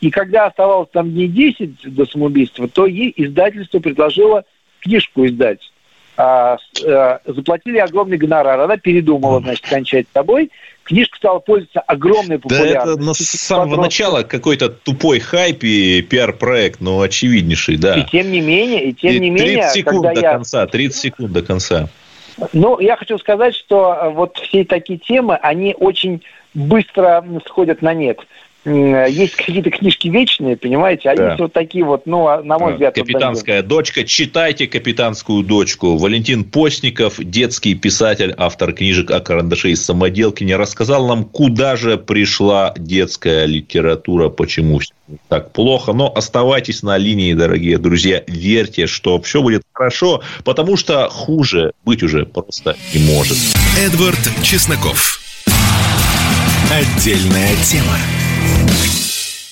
И 0.00 0.10
когда 0.10 0.46
оставалось 0.46 0.90
там 0.92 1.10
дней 1.10 1.26
10 1.26 1.94
до 1.94 2.06
самоубийства, 2.06 2.68
то 2.68 2.86
ей 2.86 3.12
издательство 3.16 3.80
предложило 3.80 4.44
книжку 4.80 5.26
издать. 5.26 5.72
А, 6.20 6.58
а, 6.84 7.20
заплатили 7.26 7.78
огромный 7.78 8.16
гонорар. 8.16 8.58
Она 8.58 8.76
передумала, 8.76 9.38
значит, 9.38 9.64
кончать 9.68 10.06
с 10.10 10.12
собой. 10.12 10.50
Книжка 10.82 11.16
стала 11.16 11.38
пользоваться 11.38 11.78
огромной 11.78 12.40
популярностью. 12.40 12.96
Да 12.96 13.02
это 13.12 13.14
с 13.14 13.26
самого 13.26 13.66
подростков. 13.66 13.84
начала 13.84 14.22
какой-то 14.24 14.68
тупой 14.68 15.20
хайп 15.20 15.62
и 15.62 16.02
пиар-проект, 16.02 16.80
но 16.80 17.00
очевиднейший, 17.02 17.76
да. 17.76 17.94
И 18.00 18.04
тем 18.04 18.32
не 18.32 18.40
менее, 18.40 18.86
и 18.86 18.94
тем 18.94 19.12
и 19.12 19.30
не 19.30 19.38
30 19.38 19.46
менее... 19.46 19.62
30 19.62 19.72
секунд 19.72 20.02
до 20.02 20.20
я... 20.20 20.32
конца, 20.32 20.66
30 20.66 21.00
секунд 21.00 21.32
до 21.32 21.42
конца. 21.42 21.88
Ну, 22.52 22.80
я 22.80 22.96
хочу 22.96 23.16
сказать, 23.18 23.54
что 23.54 23.94
э, 23.94 24.10
вот 24.10 24.38
все 24.38 24.64
такие 24.64 24.98
темы, 24.98 25.36
они 25.36 25.76
очень 25.78 26.22
быстро 26.52 27.24
сходят 27.46 27.80
на 27.80 27.94
нет. 27.94 28.18
Э, 28.64 29.06
есть 29.08 29.36
какие-то 29.36 29.70
книжки 29.70 30.08
вечные, 30.08 30.56
понимаете, 30.56 31.10
а 31.10 31.16
да. 31.16 31.28
есть 31.28 31.40
вот 31.40 31.52
такие 31.52 31.84
вот, 31.84 32.06
ну, 32.06 32.26
а, 32.26 32.42
на 32.42 32.58
мой 32.58 32.72
взгляд... 32.72 32.94
Капитанская 32.94 33.62
вот 33.62 33.68
дочка. 33.68 34.04
Читайте 34.04 34.66
«Капитанскую 34.66 35.44
дочку». 35.44 35.96
Валентин 35.96 36.44
Постников, 36.44 37.16
детский 37.18 37.74
писатель, 37.74 38.34
автор 38.36 38.72
книжек 38.72 39.10
о 39.10 39.20
карандаше 39.20 39.70
из 39.70 39.84
самоделки, 39.84 40.42
не 40.42 40.56
рассказал 40.56 41.06
нам, 41.06 41.24
куда 41.24 41.76
же 41.76 41.98
пришла 41.98 42.74
детская 42.76 43.46
литература, 43.46 44.28
почему 44.28 44.80
так 45.28 45.52
плохо. 45.52 45.92
Но 45.92 46.12
оставайтесь 46.14 46.82
на 46.82 46.96
линии, 46.96 47.34
дорогие 47.34 47.78
друзья. 47.78 48.22
Верьте, 48.26 48.86
что 48.86 49.20
все 49.20 49.40
будет 49.40 49.62
хорошо, 49.72 50.22
потому 50.44 50.76
что 50.76 51.08
хуже 51.08 51.72
быть 51.84 52.02
уже 52.02 52.26
просто 52.26 52.76
не 52.92 53.04
может. 53.04 53.36
Эдвард 53.80 54.18
Чесноков. 54.42 55.20
Отдельная 56.70 57.54
тема. 57.64 57.96
Thank 58.40 59.02
you. 59.02 59.07